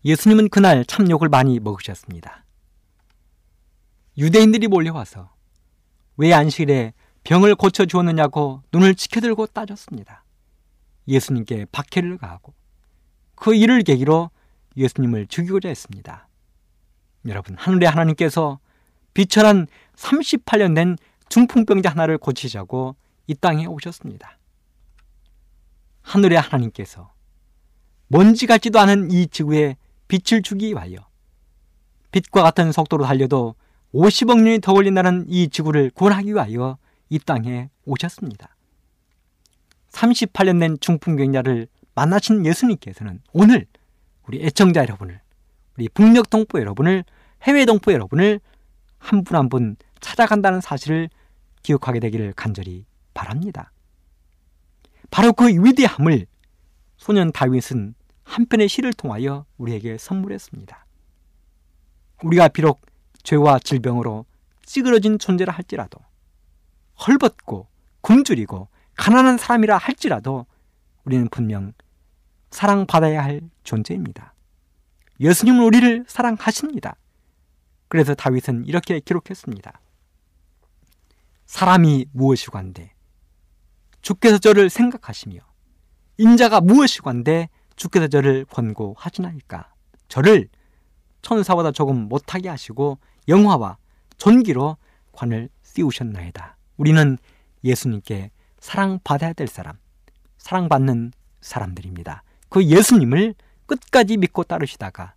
예수님은 0.06 0.50
그날 0.50 0.86
참 0.86 1.10
욕을 1.10 1.30
많이 1.30 1.60
먹으셨습니다. 1.60 2.46
유대인들이 4.18 4.68
몰려와서 4.68 5.34
왜 6.18 6.34
안식일에 6.34 6.94
병을 7.24 7.56
고쳐 7.56 7.86
주었느냐고 7.86 8.62
눈을 8.72 8.96
치켜들고 8.96 9.48
따졌습니다. 9.48 10.24
예수님께 11.08 11.66
박해를 11.72 12.18
가하고 12.18 12.54
그 13.36 13.56
일을 13.56 13.84
계기로 13.84 14.30
예수님을 14.78 15.28
죽이고자 15.28 15.70
했습니다. 15.70 16.28
여러분, 17.28 17.56
하늘의 17.58 17.90
하나님께서 17.90 18.60
비천한 19.14 19.68
38년 19.96 20.76
된 20.76 20.98
중풍병자 21.30 21.90
하나를 21.90 22.18
고치자고 22.18 22.96
이 23.28 23.36
땅에 23.36 23.66
오셨습니다. 23.66 24.38
하늘의 26.02 26.40
하나님께서 26.40 27.14
먼지 28.08 28.46
같지도 28.46 28.80
않은 28.80 29.12
이 29.12 29.28
지구에 29.28 29.78
빛을 30.08 30.42
주기 30.42 30.68
위하여 30.70 30.98
빛과 32.12 32.44
같은 32.44 32.72
속도로 32.72 33.06
달려도 33.06 33.56
50억 33.94 34.42
년이 34.42 34.60
더 34.60 34.74
걸린다는 34.74 35.26
이 35.30 35.50
지구를 35.50 35.92
구원하기 35.92 36.34
위하여 36.34 36.78
이 37.10 37.20
땅에 37.20 37.70
오셨습니다. 37.86 38.56
38년 39.92 40.60
된 40.60 40.78
중풍병자를 40.80 41.68
만나신 41.96 42.46
예수님께서는 42.46 43.22
오늘 43.32 43.68
우리 44.28 44.44
애청자 44.44 44.82
여러분을 44.82 45.20
우리 45.78 45.90
북녘 45.90 46.30
동포 46.30 46.60
여러분을 46.60 47.04
해외 47.44 47.66
동포 47.66 47.92
여러분을 47.92 48.40
한분 49.00 49.36
한 49.36 49.50
분 49.50 49.76
찾아간다는 50.00 50.62
사실을 50.62 51.10
기억하게 51.62 52.00
되기를 52.02 52.34
간절히 52.34 52.86
바랍니다. 53.14 53.72
바로 55.10 55.32
그 55.34 55.48
위대함을 55.48 56.26
소년 56.98 57.32
다윗은 57.32 57.96
한 58.24 58.46
편의 58.46 58.68
시를 58.68 58.94
통하여 58.94 59.46
우리에게 59.58 59.98
선물했습니다. 59.98 60.86
우리가 62.24 62.48
비록 62.50 62.82
죄와 63.24 63.60
질병으로 63.60 64.26
찌그러진 64.66 65.20
존재라 65.20 65.54
할지라도 65.54 66.00
헐벗고 67.06 67.68
굶주리고 68.02 68.68
가난한 68.96 69.38
사람이라 69.38 69.78
할지라도 69.78 70.46
우리는 71.06 71.28
분명 71.30 71.74
사랑받아야 72.54 73.24
할 73.24 73.42
존재입니다. 73.64 74.34
예수님은 75.20 75.64
우리를 75.64 76.06
사랑하십니다. 76.08 76.96
그래서 77.88 78.14
다윗은 78.14 78.66
이렇게 78.66 79.00
기록했습니다. 79.00 79.80
사람이 81.46 82.06
무엇이고 82.12 82.58
한데 82.58 82.94
주께서 84.02 84.38
저를 84.38 84.70
생각하시며 84.70 85.40
인자가 86.18 86.62
무엇이고 86.62 87.10
한데 87.10 87.50
주께서 87.76 88.08
저를 88.08 88.46
권고하시나이까 88.46 89.74
저를 90.08 90.48
천사보다 91.24 91.72
조금 91.72 92.08
못하게 92.08 92.50
하시고 92.50 93.00
영화와 93.28 93.78
존귀로 94.18 94.78
관을 95.12 95.50
씌우셨나이다. 95.64 96.58
우리는 96.78 97.18
예수님께 97.64 98.30
사랑받아야 98.60 99.34
될 99.34 99.48
사람, 99.48 99.78
사랑받는 100.38 101.14
사람들입니다. 101.42 102.24
그 102.54 102.64
예수님을 102.64 103.34
끝까지 103.66 104.16
믿고 104.18 104.44
따르시다가 104.44 105.16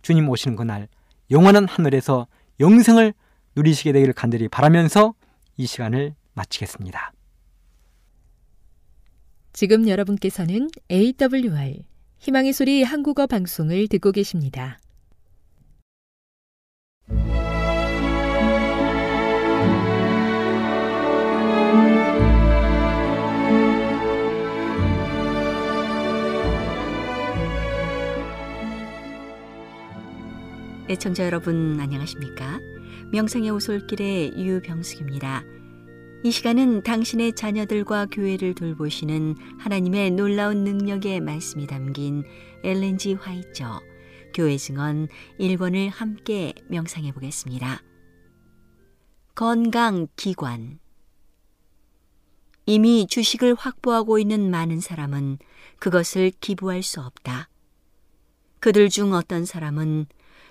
주님 0.00 0.26
오시는 0.26 0.56
그날 0.56 0.88
영원한 1.30 1.68
하늘에서 1.68 2.26
영생을 2.60 3.12
누리시게 3.54 3.92
되기를 3.92 4.14
간절히 4.14 4.48
바라면서 4.48 5.12
이 5.58 5.66
시간을 5.66 6.14
마치겠습니다. 6.32 7.12
지금 9.52 9.86
여러분께서는 9.86 10.70
AWR 10.90 11.82
희망의 12.20 12.54
소리 12.54 12.82
한국어 12.82 13.26
방송을 13.26 13.88
듣고 13.88 14.10
계십니다. 14.10 14.78
애청자 30.90 31.26
여러분 31.26 31.78
안녕하십니까? 31.78 32.60
명상의 33.12 33.50
오솔길의 33.50 34.38
유병숙입니다. 34.38 35.44
이 36.24 36.30
시간은 36.30 36.82
당신의 36.82 37.34
자녀들과 37.34 38.06
교회를 38.06 38.54
돌보시는 38.54 39.36
하나님의 39.58 40.12
놀라운 40.12 40.64
능력의 40.64 41.20
말씀이 41.20 41.66
담긴 41.66 42.24
엘렌지 42.64 43.12
화이처 43.12 43.82
교회 44.32 44.56
증언 44.56 45.08
1권을 45.38 45.90
함께 45.92 46.54
명상해 46.68 47.12
보겠습니다. 47.12 47.82
건강 49.34 50.06
기관 50.16 50.78
이미 52.64 53.06
주식을 53.06 53.54
확보하고 53.56 54.18
있는 54.18 54.50
많은 54.50 54.80
사람은 54.80 55.36
그것을 55.80 56.32
기부할 56.40 56.82
수 56.82 57.02
없다. 57.02 57.50
그들 58.60 58.88
중 58.88 59.12
어떤 59.12 59.44
사람은 59.44 60.06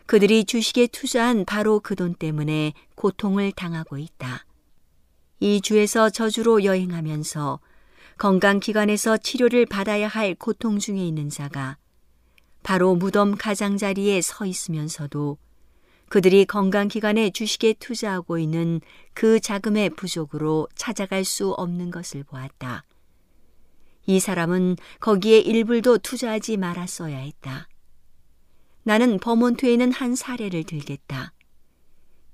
그들이 0.07 0.45
주식에 0.45 0.87
투자한 0.87 1.43
바로 1.43 1.81
그 1.81 1.93
돈 1.93 2.15
때문에 2.15 2.73
고통을 2.95 3.51
당하고 3.51 3.97
있다. 3.97 4.45
이 5.39 5.61
주에서 5.61 6.09
저주로 6.09 6.63
여행하면서 6.63 7.59
건강기관에서 8.17 9.17
치료를 9.17 9.65
받아야 9.65 10.07
할 10.07 10.33
고통 10.33 10.79
중에 10.79 11.05
있는 11.05 11.29
자가 11.29 11.77
바로 12.63 12.95
무덤 12.95 13.35
가장자리에 13.35 14.21
서 14.21 14.45
있으면서도 14.45 15.37
그들이 16.09 16.45
건강기관에 16.45 17.31
주식에 17.31 17.73
투자하고 17.73 18.39
있는 18.39 18.79
그 19.13 19.39
자금의 19.41 19.89
부족으로 19.91 20.67
찾아갈 20.73 21.25
수 21.25 21.51
없는 21.51 21.91
것을 21.91 22.23
보았다. 22.23 22.83
이 24.05 24.21
사람은 24.21 24.77
거기에 25.01 25.39
일불도 25.39 25.97
투자하지 25.97 26.55
말았어야 26.57 27.17
했다. 27.17 27.67
나는 28.87 29.19
버몬트에 29.19 29.73
있는 29.73 29.91
한 29.91 30.15
사례를 30.15 30.63
들겠다. 30.63 31.33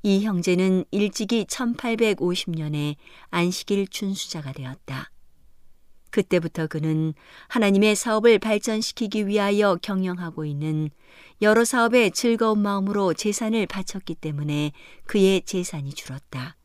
이 0.04 0.24
형제는 0.24 0.86
일찍이 0.92 1.46
1850년에 1.46 2.96
안식일 3.32 3.88
준수자가 3.88 4.54
되었다. 4.54 5.10
그때부터 6.12 6.68
그는 6.68 7.16
하나님의 7.48 7.96
사업을 7.96 8.38
발전시키기 8.38 9.26
위하여 9.26 9.80
경영하고 9.82 10.46
있는 10.46 10.92
여러 11.42 11.66
사업에 11.66 12.12
즐거운 12.12 12.60
마음으로 12.60 13.16
재산을 13.16 13.66
바쳤기 13.66 14.14
때문에 14.14 14.74
그의 15.08 15.42
재산이 15.42 15.94
줄었다. 15.94 16.56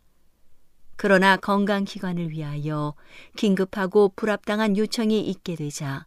그러나 0.97 1.39
건강기관을 1.39 2.29
위하여 2.29 2.93
긴급하고 3.37 4.13
불합당한 4.17 4.77
요청이 4.77 5.19
있게 5.31 5.57
되자 5.57 6.07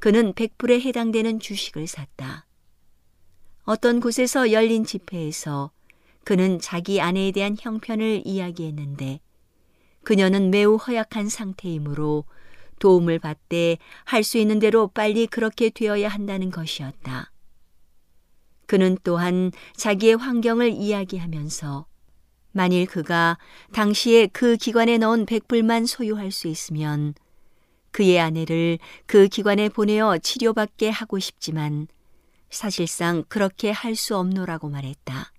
그는 0.00 0.32
100불에 0.32 0.80
해당되는 0.80 1.38
주식을 1.38 1.86
샀다. 1.86 2.45
어떤 3.66 3.98
곳에서 3.98 4.52
열린 4.52 4.84
집회에서 4.84 5.72
그는 6.22 6.60
자기 6.60 7.00
아내에 7.00 7.32
대한 7.32 7.56
형편을 7.58 8.22
이야기했는데 8.24 9.18
그녀는 10.04 10.52
매우 10.52 10.76
허약한 10.76 11.28
상태이므로 11.28 12.24
도움을 12.78 13.18
받되 13.18 13.78
할 14.04 14.22
수 14.22 14.38
있는 14.38 14.60
대로 14.60 14.86
빨리 14.86 15.26
그렇게 15.26 15.70
되어야 15.70 16.08
한다는 16.08 16.50
것이었다. 16.50 17.32
그는 18.66 18.96
또한 19.02 19.50
자기의 19.76 20.16
환경을 20.16 20.70
이야기하면서 20.70 21.86
만일 22.52 22.86
그가 22.86 23.36
당시에 23.72 24.28
그 24.28 24.56
기관에 24.56 24.96
넣은 24.98 25.26
백불만 25.26 25.86
소유할 25.86 26.30
수 26.30 26.46
있으면 26.46 27.14
그의 27.90 28.20
아내를 28.20 28.78
그 29.06 29.26
기관에 29.26 29.68
보내어 29.70 30.18
치료받게 30.18 30.88
하고 30.90 31.18
싶지만 31.18 31.88
사실상 32.50 33.24
그렇게 33.28 33.70
할 33.70 33.96
수 33.96 34.16
없노라고 34.16 34.68
말했다. 34.68 35.32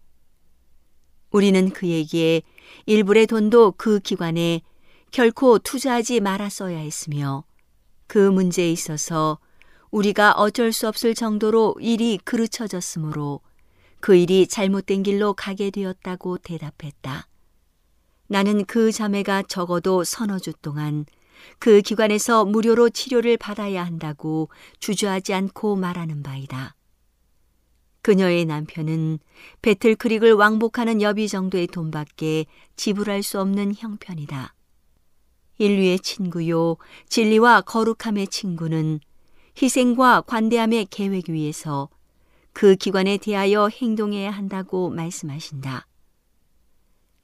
우리는 1.31 1.69
그에게 1.69 2.41
일불의 2.85 3.27
돈도 3.27 3.73
그 3.77 3.99
기관에 3.99 4.61
결코 5.11 5.59
투자하지 5.59 6.19
말았어야 6.19 6.77
했으며 6.77 7.43
그 8.07 8.17
문제에 8.17 8.71
있어서 8.71 9.39
우리가 9.91 10.33
어쩔 10.33 10.71
수 10.73 10.87
없을 10.87 11.13
정도로 11.13 11.75
일이 11.79 12.17
그르쳐졌으므로 12.23 13.41
그 13.99 14.15
일이 14.15 14.47
잘못된 14.47 15.03
길로 15.03 15.33
가게 15.33 15.69
되었다고 15.69 16.37
대답했다. 16.39 17.27
나는 18.27 18.65
그 18.65 18.91
자매가 18.91 19.43
적어도 19.43 20.03
서너 20.03 20.39
주 20.39 20.53
동안 20.53 21.05
그 21.59 21.81
기관에서 21.81 22.45
무료로 22.45 22.89
치료를 22.89 23.37
받아야 23.37 23.85
한다고 23.85 24.49
주저하지 24.79 25.33
않고 25.33 25.75
말하는 25.75 26.23
바이다. 26.23 26.76
그녀의 28.07 28.45
남편은 28.45 29.19
배틀크릭을 29.61 30.31
왕복하는 30.31 31.01
여비 31.01 31.27
정도의 31.27 31.67
돈밖에 31.67 32.45
지불할 32.77 33.21
수 33.21 33.37
없는 33.41 33.73
형편이다. 33.75 34.53
인류의 35.57 35.99
친구요, 35.99 36.77
진리와 37.09 37.59
거룩함의 37.63 38.29
친구는 38.29 39.01
희생과 39.61 40.21
관대함의 40.21 40.85
계획 40.85 41.29
위에서 41.29 41.89
그 42.53 42.77
기관에 42.77 43.17
대하여 43.17 43.67
행동해야 43.67 44.31
한다고 44.31 44.89
말씀하신다. 44.89 45.85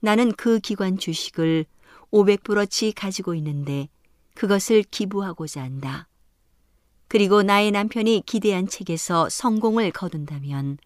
나는 0.02 0.34
그 0.34 0.60
기관 0.60 0.98
주식을 0.98 1.66
500불어치 2.12 2.92
가지고 2.94 3.36
있는데 3.36 3.88
그것을 4.34 4.84
기부하고자 4.84 5.64
한다. 5.64 6.10
그리고 7.14 7.44
나의 7.44 7.70
남편이 7.70 8.24
기대한 8.26 8.68
책에서 8.68 9.30
성공을 9.30 9.92
거둔다면 9.92 10.80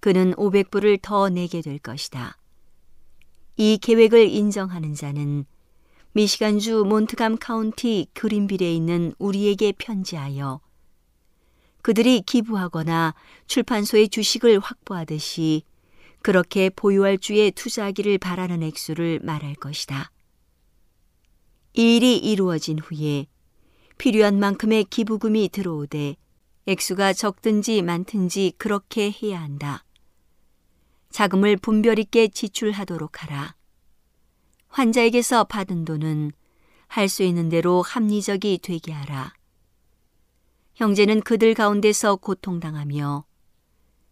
그는 0.00 0.34
500불을 0.34 0.98
더 1.00 1.28
내게 1.28 1.62
될 1.62 1.78
것이다. 1.78 2.36
이 3.56 3.78
계획을 3.80 4.28
인정하는 4.28 4.94
자는 4.94 5.44
미시간주 6.14 6.82
몬트감 6.84 7.36
카운티 7.38 8.08
그린빌에 8.12 8.74
있는 8.74 9.14
우리에게 9.20 9.70
편지하여 9.78 10.58
그들이 11.82 12.22
기부하거나 12.22 13.14
출판소의 13.46 14.08
주식을 14.08 14.58
확보하듯이 14.58 15.62
그렇게 16.22 16.70
보유할 16.70 17.18
주에 17.18 17.52
투자하기를 17.52 18.18
바라는 18.18 18.64
액수를 18.64 19.20
말할 19.22 19.54
것이다. 19.54 20.10
이 21.74 21.98
일이 21.98 22.16
이루어진 22.16 22.80
후에 22.80 23.26
필요한 23.98 24.38
만큼의 24.38 24.84
기부금이 24.84 25.50
들어오되 25.50 26.16
액수가 26.66 27.12
적든지 27.14 27.82
많든지 27.82 28.54
그렇게 28.56 29.10
해야 29.10 29.40
한다. 29.40 29.84
자금을 31.10 31.56
분별 31.56 31.98
있게 31.98 32.28
지출하도록 32.28 33.22
하라. 33.22 33.56
환자에게서 34.68 35.44
받은 35.44 35.84
돈은 35.84 36.32
할 36.86 37.08
수 37.08 37.22
있는 37.22 37.48
대로 37.48 37.82
합리적이 37.82 38.60
되게 38.62 38.92
하라. 38.92 39.34
형제는 40.74 41.20
그들 41.22 41.54
가운데서 41.54 42.16
고통당하며 42.16 43.24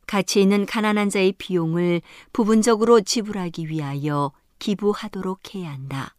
가치 0.07 0.43
있는 0.43 0.66
가난한 0.66 1.11
자의 1.11 1.32
비용을 1.32 2.03
부분적으로 2.32 3.01
지불하기 3.01 3.68
위하여 3.68 4.32
기부하도록 4.59 5.55
해야 5.55 5.70
한다. 5.70 6.16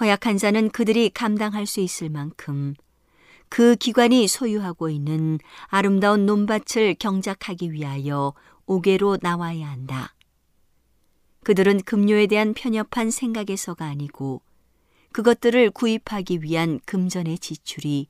허약한 0.00 0.38
자는 0.38 0.70
그들이 0.70 1.10
감당할 1.10 1.66
수 1.66 1.80
있을 1.80 2.08
만큼 2.08 2.74
그 3.48 3.76
기관이 3.76 4.28
소유하고 4.28 4.90
있는 4.90 5.38
아름다운 5.66 6.26
논밭을 6.26 6.96
경작하기 6.98 7.72
위하여 7.72 8.34
옥외로 8.66 9.18
나와야 9.20 9.68
한다. 9.68 10.14
그들은 11.42 11.82
금료에 11.82 12.26
대한 12.26 12.52
편협한 12.52 13.10
생각에서가 13.10 13.86
아니고 13.86 14.42
그것들을 15.12 15.70
구입하기 15.70 16.42
위한 16.42 16.78
금전의 16.84 17.38
지출이 17.38 18.08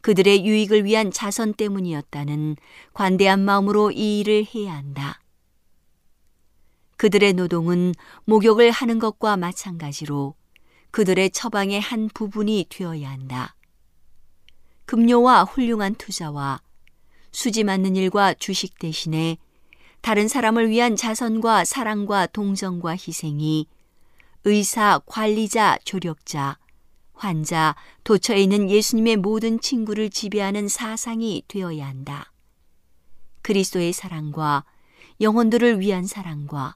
그들의 0.00 0.46
유익을 0.46 0.84
위한 0.84 1.10
자선 1.10 1.52
때문이었다는 1.52 2.56
관대한 2.94 3.44
마음으로 3.44 3.90
이 3.90 4.20
일을 4.20 4.46
해야 4.54 4.74
한다. 4.74 5.20
그들의 6.96 7.34
노동은 7.34 7.92
목욕을 8.24 8.70
하는 8.70 8.98
것과 8.98 9.36
마찬가지로 9.36 10.34
그들의 10.96 11.28
처방의 11.28 11.78
한 11.78 12.08
부분이 12.08 12.68
되어야 12.70 13.10
한다. 13.10 13.54
급료와 14.86 15.44
훌륭한 15.44 15.94
투자와 15.94 16.62
수지 17.30 17.64
맞는 17.64 17.96
일과 17.96 18.32
주식 18.32 18.78
대신에 18.78 19.36
다른 20.00 20.26
사람을 20.26 20.70
위한 20.70 20.96
자선과 20.96 21.66
사랑과 21.66 22.24
동정과 22.24 22.92
희생이 22.92 23.66
의사, 24.44 24.98
관리자, 25.04 25.76
조력자, 25.84 26.56
환자, 27.12 27.76
도처에 28.02 28.38
있는 28.38 28.70
예수님의 28.70 29.18
모든 29.18 29.60
친구를 29.60 30.08
지배하는 30.08 30.66
사상이 30.66 31.42
되어야 31.46 31.86
한다. 31.86 32.32
그리스도의 33.42 33.92
사랑과 33.92 34.64
영혼들을 35.20 35.78
위한 35.78 36.06
사랑과 36.06 36.74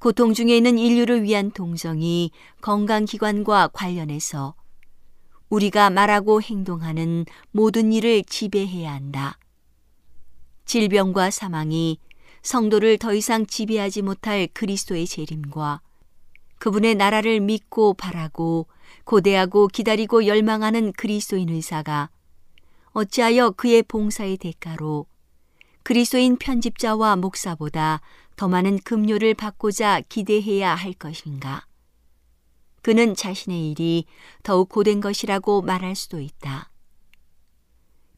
고통 0.00 0.32
중에 0.32 0.56
있는 0.56 0.78
인류를 0.78 1.24
위한 1.24 1.50
동정이 1.50 2.30
건강기관과 2.62 3.68
관련해서 3.68 4.54
우리가 5.50 5.90
말하고 5.90 6.40
행동하는 6.40 7.26
모든 7.50 7.92
일을 7.92 8.24
지배해야 8.24 8.94
한다. 8.94 9.38
질병과 10.64 11.30
사망이 11.30 11.98
성도를 12.40 12.96
더 12.96 13.12
이상 13.12 13.44
지배하지 13.44 14.00
못할 14.00 14.48
그리스도의 14.54 15.06
재림과 15.06 15.82
그분의 16.58 16.94
나라를 16.94 17.40
믿고 17.40 17.92
바라고 17.92 18.68
고대하고 19.04 19.68
기다리고 19.68 20.26
열망하는 20.26 20.92
그리스도인 20.92 21.50
의사가 21.50 22.08
어찌하여 22.92 23.50
그의 23.50 23.82
봉사의 23.82 24.38
대가로 24.38 25.04
그리스도인 25.82 26.36
편집자와 26.36 27.16
목사보다 27.16 28.00
더 28.40 28.48
많은 28.48 28.78
급료를 28.78 29.34
받고자 29.34 30.00
기대해야 30.08 30.74
할 30.74 30.94
것인가? 30.94 31.66
그는 32.80 33.14
자신의 33.14 33.70
일이 33.70 34.06
더욱 34.42 34.70
고된 34.70 35.02
것이라고 35.02 35.60
말할 35.60 35.94
수도 35.94 36.20
있다. 36.20 36.70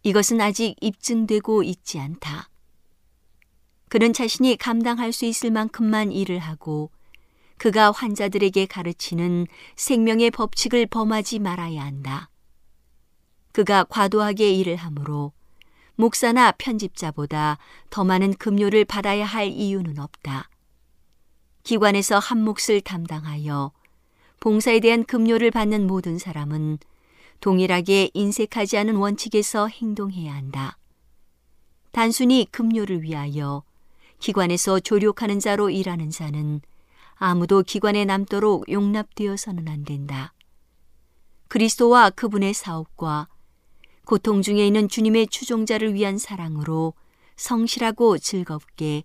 이것은 0.04 0.40
아직 0.40 0.76
입증되고 0.80 1.64
있지 1.64 1.98
않다. 1.98 2.48
그는 3.88 4.12
자신이 4.12 4.54
감당할 4.58 5.12
수 5.12 5.24
있을 5.24 5.50
만큼만 5.50 6.12
일을 6.12 6.38
하고 6.38 6.92
그가 7.56 7.90
환자들에게 7.90 8.66
가르치는 8.66 9.48
생명의 9.74 10.30
법칙을 10.30 10.86
범하지 10.86 11.40
말아야 11.40 11.82
한다. 11.82 12.30
그가 13.50 13.82
과도하게 13.82 14.52
일을 14.52 14.76
하므로 14.76 15.32
목사나 15.96 16.52
편집자보다 16.52 17.58
더 17.90 18.04
많은 18.04 18.34
급료를 18.34 18.84
받아야 18.84 19.24
할 19.24 19.48
이유는 19.48 19.98
없다. 19.98 20.48
기관에서 21.62 22.18
한 22.18 22.42
몫을 22.42 22.80
담당하여 22.82 23.72
봉사에 24.40 24.80
대한 24.80 25.04
급료를 25.04 25.50
받는 25.50 25.86
모든 25.86 26.18
사람은 26.18 26.78
동일하게 27.40 28.10
인색하지 28.14 28.78
않은 28.78 28.96
원칙에서 28.96 29.68
행동해야 29.68 30.34
한다. 30.34 30.78
단순히 31.92 32.46
급료를 32.50 33.02
위하여 33.02 33.62
기관에서 34.18 34.80
조력하는 34.80 35.40
자로 35.40 35.70
일하는 35.70 36.10
자는 36.10 36.60
아무도 37.16 37.62
기관에 37.62 38.04
남도록 38.04 38.70
용납되어서는 38.70 39.68
안 39.68 39.84
된다. 39.84 40.32
그리스도와 41.48 42.10
그분의 42.10 42.54
사업과 42.54 43.28
고통 44.04 44.42
중에 44.42 44.66
있는 44.66 44.88
주님의 44.88 45.28
추종자를 45.28 45.94
위한 45.94 46.18
사랑으로 46.18 46.94
성실하고 47.36 48.18
즐겁게 48.18 49.04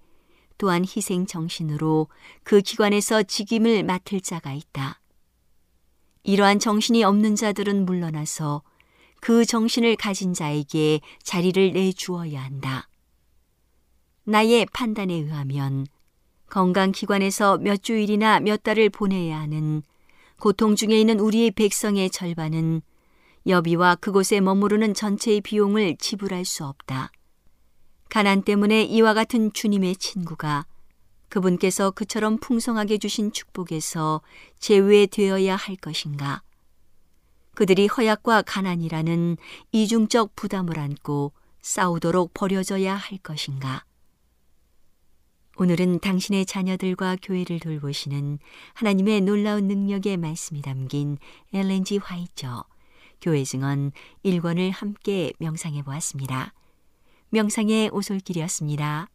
또한 0.57 0.83
희생 0.83 1.25
정신으로 1.25 2.07
그 2.43 2.61
기관에서 2.61 3.23
직임을 3.23 3.83
맡을 3.83 4.21
자가 4.21 4.53
있다. 4.53 4.99
이러한 6.23 6.59
정신이 6.59 7.03
없는 7.03 7.35
자들은 7.35 7.85
물러나서 7.85 8.63
그 9.21 9.45
정신을 9.45 9.95
가진 9.95 10.33
자에게 10.33 10.99
자리를 11.23 11.73
내주어야 11.73 12.43
한다. 12.43 12.89
나의 14.23 14.65
판단에 14.73 15.13
의하면 15.13 15.87
건강기관에서 16.49 17.59
몇 17.59 17.83
주일이나 17.83 18.39
몇 18.39 18.63
달을 18.63 18.89
보내야 18.89 19.39
하는 19.39 19.83
고통 20.39 20.75
중에 20.75 20.99
있는 20.99 21.19
우리의 21.19 21.51
백성의 21.51 22.09
절반은 22.09 22.81
여비와 23.47 23.95
그곳에 23.95 24.41
머무르는 24.41 24.93
전체의 24.93 25.41
비용을 25.41 25.95
지불할 25.97 26.43
수 26.43 26.65
없다. 26.65 27.11
가난 28.09 28.41
때문에 28.41 28.83
이와 28.83 29.13
같은 29.13 29.53
주님의 29.53 29.95
친구가 29.95 30.65
그분께서 31.29 31.91
그처럼 31.91 32.37
풍성하게 32.37 32.97
주신 32.97 33.31
축복에서 33.31 34.21
제외되어야 34.59 35.55
할 35.55 35.75
것인가? 35.77 36.41
그들이 37.53 37.87
허약과 37.87 38.43
가난이라는 38.43 39.37
이중적 39.71 40.35
부담을 40.35 40.77
안고 40.79 41.33
싸우도록 41.61 42.33
버려져야 42.33 42.95
할 42.95 43.17
것인가? 43.17 43.83
오늘은 45.57 45.99
당신의 45.99 46.45
자녀들과 46.45 47.17
교회를 47.21 47.59
돌보시는 47.59 48.39
하나님의 48.73 49.21
놀라운 49.21 49.67
능력의 49.67 50.17
말씀이 50.17 50.61
담긴 50.61 51.17
엘렌지 51.51 51.97
화이처 51.97 52.63
교회 53.21 53.43
증언 53.43 53.91
1권을 54.23 54.71
함께 54.73 55.33
명상해 55.39 55.83
보았습니다. 55.83 56.53
명상의 57.29 57.89
오솔길이었습니다. 57.91 59.09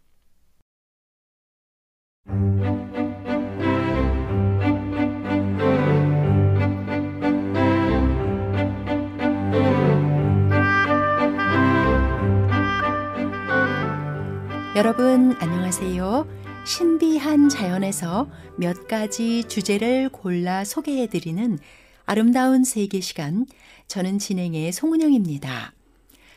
여러분 14.75 15.37
안녕하세요. 15.39 16.27
신비한 16.65 17.49
자연에서 17.49 18.29
몇 18.57 18.89
가지 18.89 19.45
주제를 19.45 20.09
골라 20.09 20.65
소개해 20.65 21.09
드리는 21.09 21.59
아름다운 22.05 22.65
세계 22.65 23.01
시간 23.01 23.47
저는 23.87 24.19
진행의 24.19 24.73
송은영입니다. 24.73 25.73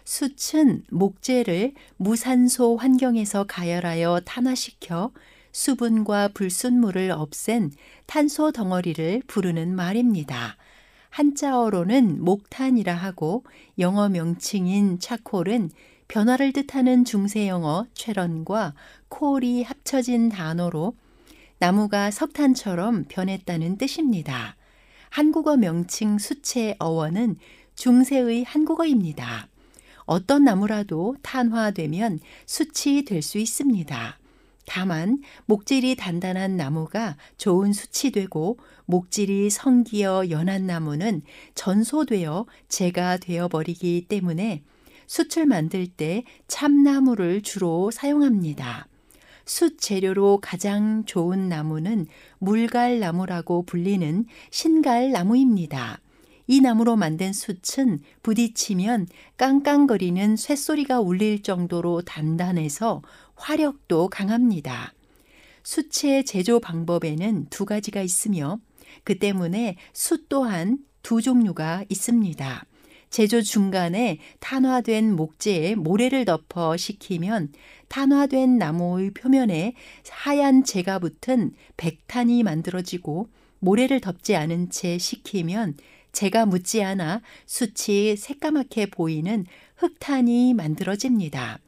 숯은 0.04 0.84
목재를 0.92 1.74
무산소 1.98 2.78
환경에서 2.78 3.46
가열하여 3.46 4.22
탄화시켜 4.26 5.12
수분과 5.52 6.30
불순물을 6.34 7.12
없앤 7.12 7.72
탄소 8.06 8.52
덩어리를 8.52 9.24
부르는 9.26 9.76
말입니다. 9.76 10.58
한자어로는 11.10 12.24
목탄이라 12.24 12.94
하고 12.94 13.46
영어 13.80 14.10
명칭인 14.10 15.00
차콜은 15.00 15.72
변화를 16.08 16.52
뜻하는 16.52 17.06
중세영어 17.06 17.88
최런과 17.94 18.74
콜이 19.08 19.64
합쳐진 19.64 20.30
단어로 20.30 20.94
나무가 21.58 22.12
석탄처럼 22.12 23.06
변했다는 23.08 23.78
뜻입니다. 23.78 24.58
한국어 25.16 25.56
명칭 25.56 26.18
수채 26.18 26.76
어원은 26.78 27.38
중세의 27.76 28.44
한국어입니다. 28.44 29.48
어떤 30.04 30.44
나무라도 30.44 31.16
탄화되면 31.22 32.20
숯이 32.46 33.06
될수 33.06 33.38
있습니다. 33.38 34.20
다만 34.66 35.20
목질이 35.46 35.96
단단한 35.96 36.58
나무가 36.58 37.16
좋은 37.38 37.72
숯이 37.72 38.12
되고 38.12 38.58
목질이 38.88 39.50
성기어 39.52 40.32
연한 40.32 40.68
나무는 40.68 41.22
전소되어 41.54 42.46
재가 42.68 43.16
되어 43.16 43.48
버리기 43.48 44.08
때문에 44.10 44.64
숯을 45.08 45.46
만들 45.46 45.88
때 45.88 46.26
참나무를 46.50 47.42
주로 47.42 47.90
사용합니다. 47.90 48.90
숯 49.46 49.78
재료로 49.80 50.40
가장 50.42 51.06
좋은 51.06 51.50
나무는 51.50 52.08
물갈나무라고 52.40 53.64
불리는 53.64 54.26
신갈나무입니다. 54.50 56.00
이 56.48 56.62
나무로 56.62 56.96
만든 56.96 57.34
숯은 57.34 58.00
부딪히면 58.22 59.08
깡깡거리는 59.38 60.36
쇳소리가 60.36 61.00
울릴 61.00 61.42
정도로 61.42 62.02
단단해서 62.02 63.02
화력도 63.36 64.10
강합니다. 64.10 64.94
숯의 65.64 66.26
제조 66.26 66.60
방법에는 66.60 67.48
두 67.50 67.66
가지가 67.66 68.02
있으며 68.02 68.60
그 69.04 69.18
때문에 69.18 69.78
숯 69.94 70.30
또한 70.30 70.80
두 71.02 71.22
종류가 71.22 71.86
있습니다. 71.90 72.66
제조 73.16 73.42
중간에 73.42 74.20
탄화된 74.42 75.16
목재에 75.16 75.76
모래를 75.76 76.26
덮어 76.26 76.76
식히면 76.76 77.54
탄화된 77.88 78.58
나무의 78.58 79.12
표면에 79.12 79.74
하얀 80.10 80.66
재가 80.66 81.00
붙은 81.00 81.54
백탄이 81.78 82.44
만들어지고 82.44 83.30
모래를 83.60 84.02
덮지 84.02 84.36
않은 84.36 84.70
채 84.70 84.98
식히면 84.98 85.78
재가 86.12 86.46
묻지 86.46 86.84
않아 86.84 87.22
숯이 87.46 88.18
새까맣게 88.18 88.88
보이는 88.88 89.46
흑탄이 89.78 90.54
만들어집니다. 90.54 91.60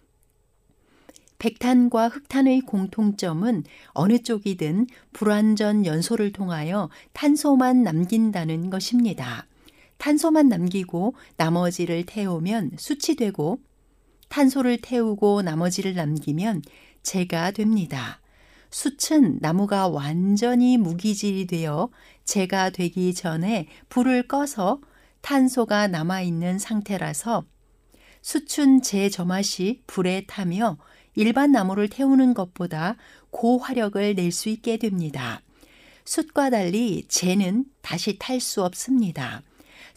백탄과 1.40 2.10
흑탄의 2.10 2.60
공통점은 2.64 3.64
어느 3.92 4.20
쪽이든 4.22 4.88
불완전 5.14 5.86
연소를 5.86 6.34
통하여 6.34 6.90
탄소만 7.14 7.84
남긴다는 7.84 8.70
것입니다. 8.70 9.48
탄소만 9.98 10.50
남기고 10.50 11.16
나머지를 11.38 12.06
태우면 12.06 12.72
숯이 12.78 13.16
되고 13.18 13.60
탄소를 14.30 14.80
태우고 14.82 15.42
나머지를 15.42 15.96
남기면 15.96 16.62
재가 17.04 17.52
됩니다. 17.52 18.20
숯은 18.70 19.40
나무가 19.40 19.88
완전히 19.88 20.78
무기질이 20.78 21.48
되어 21.48 21.90
재가 22.26 22.70
되기 22.72 23.14
전에 23.14 23.68
불을 23.90 24.28
꺼서 24.28 24.82
탄소가 25.22 25.88
남아있는 25.88 26.60
상태라서 26.60 27.46
수춘 28.22 28.82
재점화시 28.82 29.84
불에 29.88 30.26
타며 30.28 30.78
일반 31.16 31.52
나무를 31.52 31.88
태우는 31.88 32.34
것보다 32.34 32.98
고화력을 33.32 34.16
낼 34.16 34.32
수 34.32 34.50
있게 34.50 34.78
됩니다. 34.78 35.42
숯과 36.04 36.50
달리 36.50 37.06
재는 37.08 37.66
다시 37.82 38.18
탈 38.20 38.40
수 38.40 38.64
없습니다. 38.64 39.42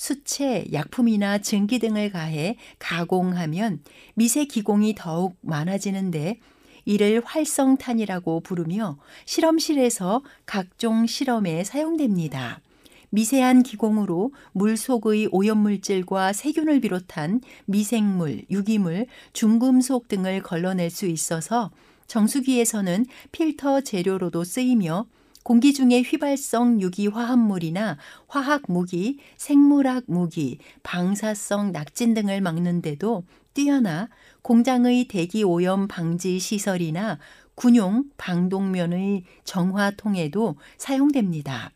숯에 0.01 0.65
약품이나 0.73 1.39
증기 1.39 1.79
등을 1.79 2.11
가해 2.11 2.57
가공하면 2.79 3.81
미세 4.15 4.47
기공이 4.47 4.95
더욱 4.97 5.37
많아지는데 5.43 6.39
이를 6.87 7.21
활성탄이라고 7.23 8.41
부르며 8.41 8.97
실험실에서 9.27 10.23
각종 10.47 11.07
실험에 11.07 11.65
사용됩니다. 11.65 12.63
미세한 13.11 13.63
기공으로 13.63 14.33
물 14.53 14.79
속의 14.79 15.29
오염물질과 15.33 16.33
세균을 16.33 16.81
비롯한 16.81 17.43
미생물, 17.67 18.45
유기물, 18.51 19.05
중금속 19.35 20.09
등을 20.09 20.43
걸러낼 20.43 20.89
수 20.89 21.05
있어서 21.05 21.71
정수기에서는 22.07 23.05
필터 23.33 23.83
재료로도 23.83 24.45
쓰이며 24.45 25.07
공기 25.43 25.73
중에 25.73 26.03
휘발성 26.03 26.81
유기 26.81 27.07
화합물이나 27.07 27.97
화학 28.29 28.63
무기, 28.69 29.19
생물학 29.37 30.05
무기, 30.07 30.59
방사성 30.83 31.73
낙진 31.73 32.13
등을 32.15 32.41
막는데도 32.41 33.25
뛰어나 33.55 34.09
공장의 34.43 35.09
대기 35.09 35.43
오염 35.43 35.89
방지 35.89 36.39
시설이나 36.39 37.19
군용 37.55 38.05
방독면의 38.17 39.25
정화 39.45 39.93
통에도 39.93 40.57
사용됩니다. 40.77 41.73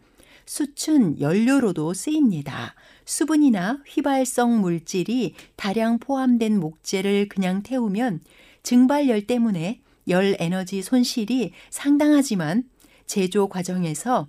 수춘 0.47 1.19
연료로도 1.21 1.95
쓰입니다. 1.95 2.75
수분이나 3.07 3.81
휘발성 3.87 4.61
물질이 4.61 5.35
다량 5.57 5.99
포함된 5.99 6.61
목재를 6.61 7.29
그냥 7.29 7.63
태우면 7.63 8.21
증발열 8.63 9.27
때문에 9.27 9.81
열 10.09 10.37
에너지 10.39 10.83
손실이 10.83 11.53
상당하지만 11.71 12.65
제조 13.07 13.49
과정에서 13.49 14.27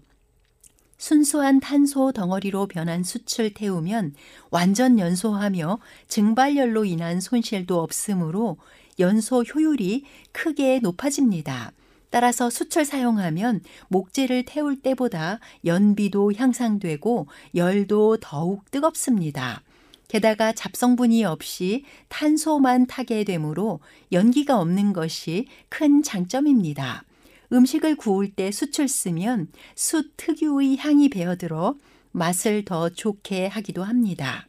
순수한 0.98 1.60
탄소 1.60 2.12
덩어리로 2.12 2.68
변한 2.68 3.04
수출 3.04 3.54
태우면 3.54 4.14
완전 4.50 4.98
연소하며 4.98 5.80
증발열로 6.08 6.86
인한 6.86 7.20
손실도 7.20 7.82
없으므로 7.82 8.58
연소 9.00 9.42
효율이 9.42 10.06
크게 10.32 10.80
높아집니다. 10.80 11.74
따라서 12.10 12.50
수철 12.50 12.86
사용하면 12.86 13.62
목재를 13.90 14.46
태울 14.46 14.82
때보다 14.82 15.40
연비도 15.66 16.34
향상되고 16.34 17.28
열도 17.56 18.18
더욱 18.22 18.72
뜨겁습니다. 18.72 19.64
게다가 20.08 20.54
잡성분이 20.54 21.26
없이 21.26 21.84
탄소만 22.08 22.88
타게 22.88 23.26
되므로 23.26 23.82
연기가 24.14 24.60
없는 24.62 24.94
것이 24.94 25.48
큰 25.68 26.04
장점입니다. 26.04 27.04
음식을 27.52 27.96
구울 27.96 28.32
때 28.32 28.52
숯을 28.52 28.88
쓰면 28.88 29.48
숯 29.76 30.14
특유의 30.18 30.78
향이 30.78 31.10
배어들어 31.10 31.76
맛을 32.12 32.66
더 32.66 32.90
좋게 32.90 33.48
하기도 33.48 33.84
합니다. 33.84 34.48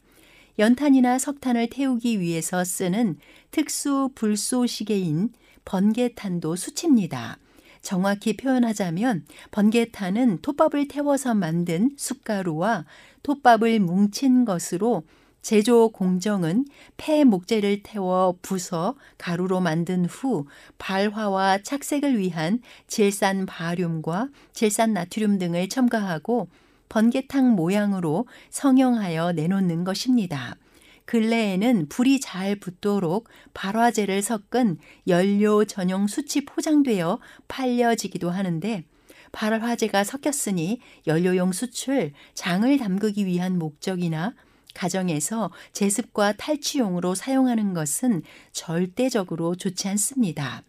연탄이나 0.59 1.19
석탄을 1.19 1.69
태우기 1.69 2.21
위해서 2.21 2.65
쓰는 2.65 3.19
특수 3.51 4.11
불쏘시개인 4.15 5.31
번개탄도 5.65 6.57
숯입니다. 6.57 7.39
정확히 7.83 8.37
표현하자면 8.37 9.27
번개탄은 9.51 10.39
톱밥을 10.43 10.89
태워서 10.89 11.35
만든 11.35 11.91
숯가루와 11.97 12.85
톱밥을 13.23 13.81
뭉친 13.81 14.45
것으로 14.45 15.05
제조 15.47 15.91
공정은 15.91 16.65
폐 16.97 17.23
목재를 17.23 17.85
태워 17.85 18.37
부서 18.43 18.97
가루로 19.17 19.61
만든 19.61 20.05
후 20.05 20.45
발화와 20.77 21.59
착색을 21.63 22.19
위한 22.19 22.59
질산 22.89 23.47
바륨과 23.47 24.29
질산 24.53 24.93
나트륨 24.93 25.39
등을 25.39 25.69
첨가하고 25.69 26.49
번개탕 26.89 27.55
모양으로 27.55 28.27
성형하여 28.51 29.35
내놓는 29.35 29.85
것입니다. 29.85 30.57
근래에는 31.05 31.91
불이 31.91 32.19
잘 32.19 32.57
붙도록 32.57 33.29
발화제를 33.55 34.23
섞은 34.23 34.79
연료 35.07 35.65
전용 35.65 36.09
수치 36.09 36.45
포장되어 36.45 37.21
팔려지기도 37.47 38.31
하는데 38.31 38.83
발화제가 39.31 40.03
섞였으니 40.03 40.81
연료용 41.07 41.53
수출, 41.53 42.13
장을 42.35 42.79
담그기 42.79 43.27
위한 43.27 43.61
목적이나 43.61 44.35
가정에서 44.77 45.51
제습과 45.73 46.35
탈취용으로 46.35 47.15
사용하는 47.15 47.73
것은 47.73 48.23
절대적으로 48.53 49.57
좋지 49.57 49.89
않습니다. 49.89 50.63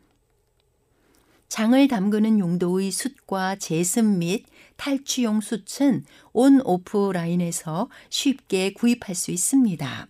장을 1.49 1.87
담그는 1.87 2.39
용도의 2.39 2.91
숯과 2.91 3.57
제습 3.57 4.05
및 4.05 4.45
탈취용 4.77 5.41
숯은 5.41 6.05
온 6.33 6.61
오프 6.63 7.11
라인에서 7.13 7.89
쉽게 8.09 8.73
구입할 8.73 9.15
수 9.15 9.31
있습니다. 9.31 10.07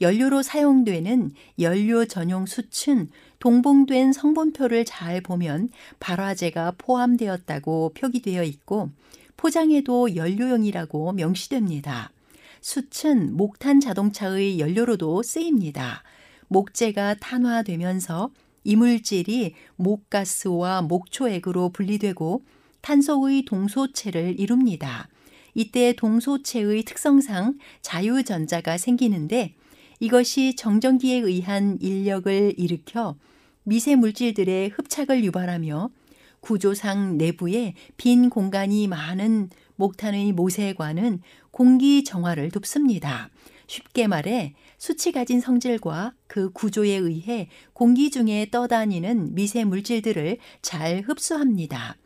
연료로 0.00 0.42
사용되는 0.42 1.32
연료 1.60 2.04
전용 2.04 2.46
숯은 2.46 3.10
동봉된 3.38 4.12
성분표를 4.12 4.84
잘 4.84 5.20
보면 5.20 5.70
발화제가 6.00 6.74
포함되었다고 6.78 7.92
표기되어 7.94 8.42
있고 8.44 8.90
포장에도 9.36 10.16
연료용이라고 10.16 11.12
명시됩니다. 11.12 12.10
숯은 12.64 13.36
목탄 13.36 13.78
자동차의 13.78 14.58
연료로도 14.58 15.22
쓰입니다. 15.22 16.02
목재가 16.48 17.12
탄화되면서 17.16 18.30
이물질이 18.64 19.52
목가스와 19.76 20.80
목초액으로 20.80 21.68
분리되고 21.68 22.42
탄소의 22.80 23.44
동소체를 23.44 24.40
이룹니다. 24.40 25.08
이때 25.52 25.92
동소체의 25.92 26.84
특성상 26.84 27.58
자유전자가 27.82 28.78
생기는데 28.78 29.56
이것이 30.00 30.56
정전기에 30.56 31.16
의한 31.18 31.76
인력을 31.82 32.54
일으켜 32.56 33.16
미세 33.64 33.94
물질들의 33.94 34.70
흡착을 34.70 35.22
유발하며 35.22 35.90
구조상 36.40 37.18
내부에 37.18 37.74
빈 37.98 38.30
공간이 38.30 38.86
많은 38.86 39.50
목탄의 39.76 40.32
모세관은 40.32 41.20
공기 41.54 42.02
정화를 42.02 42.50
돕습니다. 42.50 43.30
쉽게 43.68 44.08
말해 44.08 44.54
수치 44.76 45.12
가진 45.12 45.40
성질과 45.40 46.12
그 46.26 46.50
구조에 46.50 46.90
의해 46.96 47.48
공기 47.72 48.10
중에 48.10 48.48
떠다니는 48.50 49.36
미세 49.36 49.62
물질들을 49.62 50.38
잘 50.62 51.04
흡수합니다. 51.06 51.96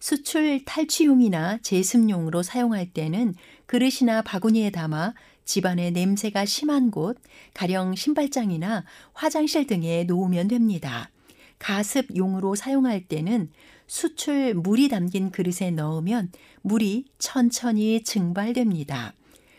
수출 0.00 0.62
탈취용이나 0.66 1.60
제습용으로 1.62 2.42
사용할 2.42 2.92
때는 2.92 3.34
그릇이나 3.64 4.20
바구니에 4.20 4.68
담아 4.68 5.14
집안의 5.46 5.92
냄새가 5.92 6.44
심한 6.44 6.90
곳, 6.90 7.16
가령 7.54 7.94
신발장이나 7.94 8.84
화장실 9.14 9.66
등에 9.66 10.04
놓으면 10.04 10.48
됩니다. 10.48 11.08
가습용으로 11.58 12.54
사용할 12.54 13.00
때는 13.06 13.50
수출 13.90 14.54
물이 14.54 14.88
담긴 14.88 15.32
그릇에 15.32 15.72
넣으면 15.72 16.30
물이 16.62 17.06
천천히 17.18 18.04
증발됩니다. 18.04 19.14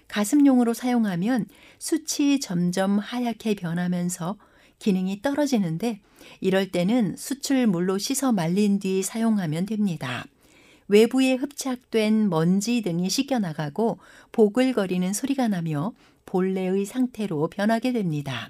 가습용으로 0.08 0.74
사용하면 0.74 1.48
수치 1.80 2.40
점점 2.40 2.98
하얗게 2.98 3.56
변하면서 3.56 4.38
기능이 4.80 5.22
떨어지는데 5.22 6.00
이럴 6.40 6.72
때는 6.72 7.18
수출물로 7.18 7.98
씻어 7.98 8.32
말린 8.32 8.80
뒤 8.80 9.04
사용하면 9.04 9.66
됩니다. 9.66 10.26
외부에 10.88 11.34
흡착된 11.34 12.30
먼지 12.30 12.82
등이 12.84 13.10
씻겨나가고 13.10 14.00
보글거리는 14.32 15.12
소리가 15.12 15.50
나며 15.50 15.92
본래의 16.26 16.86
상태로 16.86 17.50
변하게 17.50 17.92
됩니다. 17.92 18.50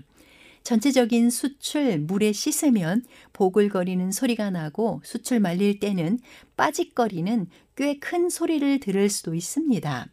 전체적인 0.64 1.30
수출 1.30 2.00
물에 2.00 2.32
씻으면 2.32 3.04
보글거리는 3.34 4.12
소리가 4.12 4.50
나고 4.52 5.02
수출 5.04 5.40
말릴 5.40 5.80
때는 5.80 6.20
빠직거리는 6.58 7.48
꽤 7.76 7.96
큰 8.00 8.30
소리를 8.30 8.80
들을 8.80 9.10
수도 9.10 9.34
있습니다. 9.34 10.08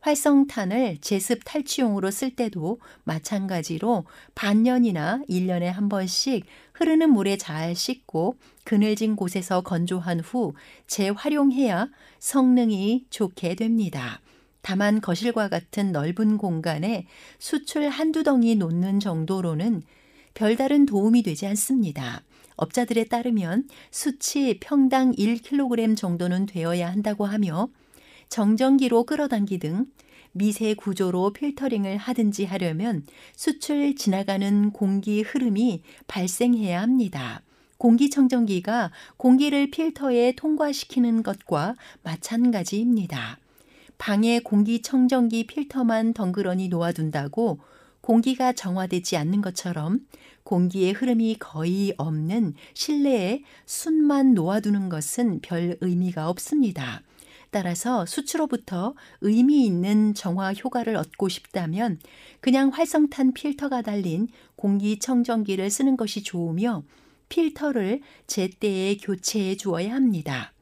활성탄을 0.00 0.98
제습 1.00 1.42
탈취용으로 1.44 2.10
쓸 2.10 2.34
때도 2.34 2.80
마찬가지로 3.04 4.04
반년이나 4.34 5.22
1년에 5.28 5.64
한 5.66 5.88
번씩 5.88 6.44
흐르는 6.72 7.10
물에 7.10 7.36
잘 7.36 7.76
씻고 7.76 8.36
그늘진 8.64 9.14
곳에서 9.14 9.60
건조한 9.60 10.18
후 10.20 10.54
재활용해야 10.88 11.88
성능이 12.18 13.06
좋게 13.10 13.54
됩니다. 13.54 14.21
다만 14.62 15.00
거실과 15.00 15.48
같은 15.48 15.92
넓은 15.92 16.38
공간에 16.38 17.06
수출 17.38 17.88
한두 17.88 18.22
덩이 18.22 18.54
놓는 18.54 19.00
정도로는 19.00 19.82
별다른 20.34 20.86
도움이 20.86 21.22
되지 21.22 21.46
않습니다. 21.46 22.22
업자들에 22.56 23.04
따르면 23.04 23.68
수치 23.90 24.58
평당 24.60 25.12
1kg 25.12 25.96
정도는 25.96 26.46
되어야 26.46 26.90
한다고 26.90 27.26
하며 27.26 27.68
정전기로 28.28 29.04
끌어당기 29.04 29.58
등 29.58 29.86
미세 30.32 30.74
구조로 30.74 31.32
필터링을 31.32 31.98
하든지 31.98 32.44
하려면 32.46 33.04
수출 33.36 33.94
지나가는 33.94 34.70
공기 34.70 35.22
흐름이 35.22 35.82
발생해야 36.06 36.80
합니다. 36.80 37.42
공기청정기가 37.76 38.92
공기를 39.16 39.70
필터에 39.70 40.32
통과시키는 40.36 41.22
것과 41.22 41.74
마찬가지입니다. 42.04 43.41
방에 44.02 44.40
공기청정기 44.40 45.46
필터만 45.46 46.12
덩그러니 46.12 46.66
놓아둔다고 46.66 47.60
공기가 48.00 48.52
정화되지 48.52 49.16
않는 49.16 49.42
것처럼 49.42 50.00
공기의 50.42 50.92
흐름이 50.92 51.36
거의 51.38 51.94
없는 51.98 52.54
실내에 52.74 53.44
순만 53.64 54.34
놓아두는 54.34 54.88
것은 54.88 55.38
별 55.40 55.78
의미가 55.80 56.28
없습니다. 56.30 57.02
따라서 57.52 58.04
수치로부터 58.04 58.96
의미 59.20 59.64
있는 59.64 60.14
정화 60.14 60.52
효과를 60.52 60.96
얻고 60.96 61.28
싶다면 61.28 62.00
그냥 62.40 62.70
활성탄 62.70 63.34
필터가 63.34 63.82
달린 63.82 64.26
공기청정기를 64.56 65.70
쓰는 65.70 65.96
것이 65.96 66.24
좋으며 66.24 66.82
필터를 67.28 68.00
제때에 68.26 68.96
교체해 68.96 69.56
주어야 69.56 69.94
합니다. 69.94 70.52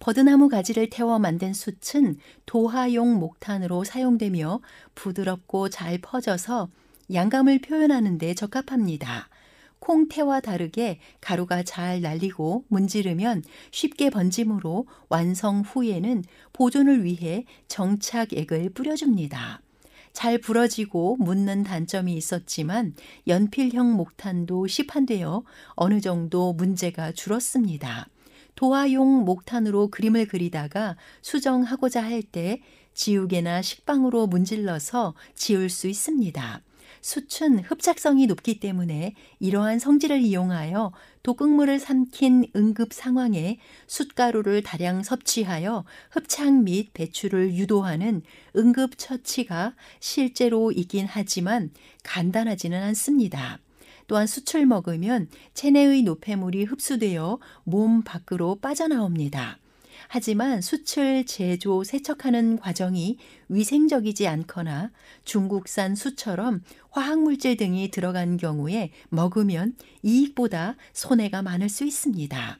버드나무 0.00 0.48
가지를 0.48 0.88
태워 0.88 1.18
만든 1.18 1.52
숯은 1.52 2.16
도화용 2.46 3.18
목탄으로 3.18 3.84
사용되며 3.84 4.60
부드럽고 4.94 5.68
잘 5.68 5.98
퍼져서 5.98 6.70
양감을 7.12 7.60
표현하는 7.60 8.16
데 8.16 8.34
적합합니다. 8.34 9.28
콩태와 9.78 10.40
다르게 10.40 11.00
가루가 11.20 11.62
잘 11.62 12.00
날리고 12.00 12.64
문지르면 12.68 13.44
쉽게 13.70 14.08
번지므로 14.08 14.86
완성 15.10 15.60
후에는 15.60 16.24
보존을 16.54 17.04
위해 17.04 17.44
정착액을 17.68 18.70
뿌려줍니다. 18.70 19.60
잘 20.14 20.38
부러지고 20.38 21.16
묻는 21.16 21.62
단점이 21.62 22.14
있었지만 22.14 22.94
연필형 23.26 23.92
목탄도 23.92 24.66
시판되어 24.66 25.42
어느 25.74 26.00
정도 26.00 26.54
문제가 26.54 27.12
줄었습니다. 27.12 28.08
도화용 28.60 29.24
목탄으로 29.24 29.88
그림을 29.88 30.28
그리다가 30.28 30.98
수정하고자 31.22 32.02
할 32.02 32.20
때 32.22 32.60
지우개나 32.92 33.62
식빵으로 33.62 34.26
문질러서 34.26 35.14
지울 35.34 35.70
수 35.70 35.88
있습니다. 35.88 36.60
숯은 37.00 37.60
흡착성이 37.60 38.26
높기 38.26 38.60
때문에 38.60 39.14
이러한 39.38 39.78
성질을 39.78 40.20
이용하여 40.20 40.92
독극물을 41.22 41.78
삼킨 41.78 42.50
응급 42.54 42.92
상황에 42.92 43.58
숯가루를 43.86 44.62
다량 44.62 45.02
섭취하여 45.04 45.86
흡착 46.10 46.52
및 46.52 46.92
배출을 46.92 47.54
유도하는 47.54 48.20
응급 48.54 48.98
처치가 48.98 49.74
실제로 50.00 50.70
있긴 50.70 51.06
하지만 51.08 51.70
간단하지는 52.04 52.82
않습니다. 52.82 53.58
또한 54.10 54.26
숯을 54.26 54.66
먹으면 54.66 55.28
체내의 55.54 56.02
노폐물이 56.02 56.64
흡수되어 56.64 57.38
몸 57.62 58.02
밖으로 58.02 58.56
빠져나옵니다. 58.56 59.60
하지만 60.08 60.60
수출 60.60 61.24
제조 61.24 61.84
세척하는 61.84 62.58
과정이 62.58 63.18
위생적이지 63.48 64.26
않거나 64.26 64.90
중국산 65.24 65.94
수처럼 65.94 66.64
화학물질 66.90 67.56
등이 67.56 67.92
들어간 67.92 68.36
경우에 68.36 68.90
먹으면 69.10 69.76
이익보다 70.02 70.74
손해가 70.92 71.42
많을 71.42 71.68
수 71.68 71.84
있습니다. 71.84 72.59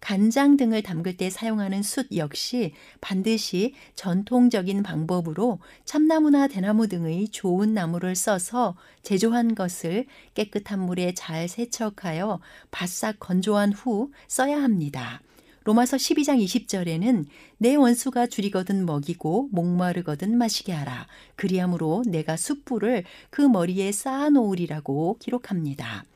간장 0.00 0.56
등을 0.56 0.82
담글 0.82 1.16
때 1.16 1.30
사용하는 1.30 1.82
숯 1.82 2.08
역시 2.16 2.72
반드시 3.00 3.74
전통적인 3.94 4.82
방법으로 4.82 5.58
참나무나 5.84 6.48
대나무 6.48 6.88
등의 6.88 7.28
좋은 7.28 7.74
나무를 7.74 8.16
써서 8.16 8.76
제조한 9.02 9.54
것을 9.54 10.06
깨끗한 10.34 10.80
물에 10.80 11.12
잘 11.14 11.48
세척하여 11.48 12.40
바싹 12.70 13.20
건조한 13.20 13.72
후 13.72 14.10
써야 14.26 14.62
합니다. 14.62 15.20
로마서 15.64 15.98
12장 15.98 16.42
20절에는 16.42 17.26
내 17.58 17.74
원수가 17.74 18.28
줄이거든 18.28 18.86
먹이고 18.86 19.50
목마르거든 19.52 20.36
마시게 20.36 20.72
하라. 20.72 21.06
그리함으로 21.36 22.02
내가 22.06 22.36
숯불을 22.38 23.04
그 23.28 23.42
머리에 23.42 23.92
쌓아 23.92 24.30
놓으리라고 24.30 25.18
기록합니다. 25.20 26.06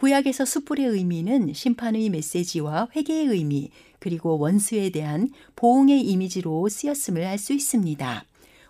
구약에서 0.00 0.46
숯불의 0.46 0.86
의미는 0.86 1.52
심판의 1.52 2.08
메시지와 2.08 2.88
회개의 2.96 3.26
의미, 3.26 3.70
그리고 3.98 4.38
원수에 4.38 4.88
대한 4.88 5.28
보응의 5.56 6.00
이미지로 6.00 6.70
쓰였음을 6.70 7.22
알 7.22 7.36
수 7.36 7.52
있습니다. 7.52 8.24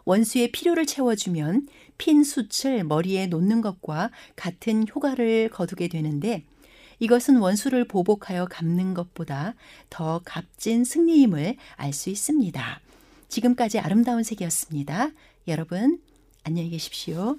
원수의 0.06 0.50
필요를 0.50 0.86
채워주면 0.86 1.68
핀 1.98 2.24
숯을 2.24 2.82
머리에 2.82 3.28
놓는 3.28 3.60
것과 3.60 4.10
같은 4.34 4.84
효과를 4.92 5.50
거두게 5.50 5.86
되는데 5.86 6.42
이것은 6.98 7.36
원수를 7.36 7.86
보복하여 7.86 8.46
갚는 8.46 8.94
것보다 8.94 9.54
더 9.88 10.20
값진 10.24 10.82
승리임을 10.82 11.54
알 11.76 11.92
수 11.92 12.10
있습니다. 12.10 12.80
지금까지 13.28 13.78
아름다운 13.78 14.24
색이었습니다. 14.24 15.10
여러분, 15.46 16.00
안녕히 16.42 16.70
계십시오. 16.70 17.38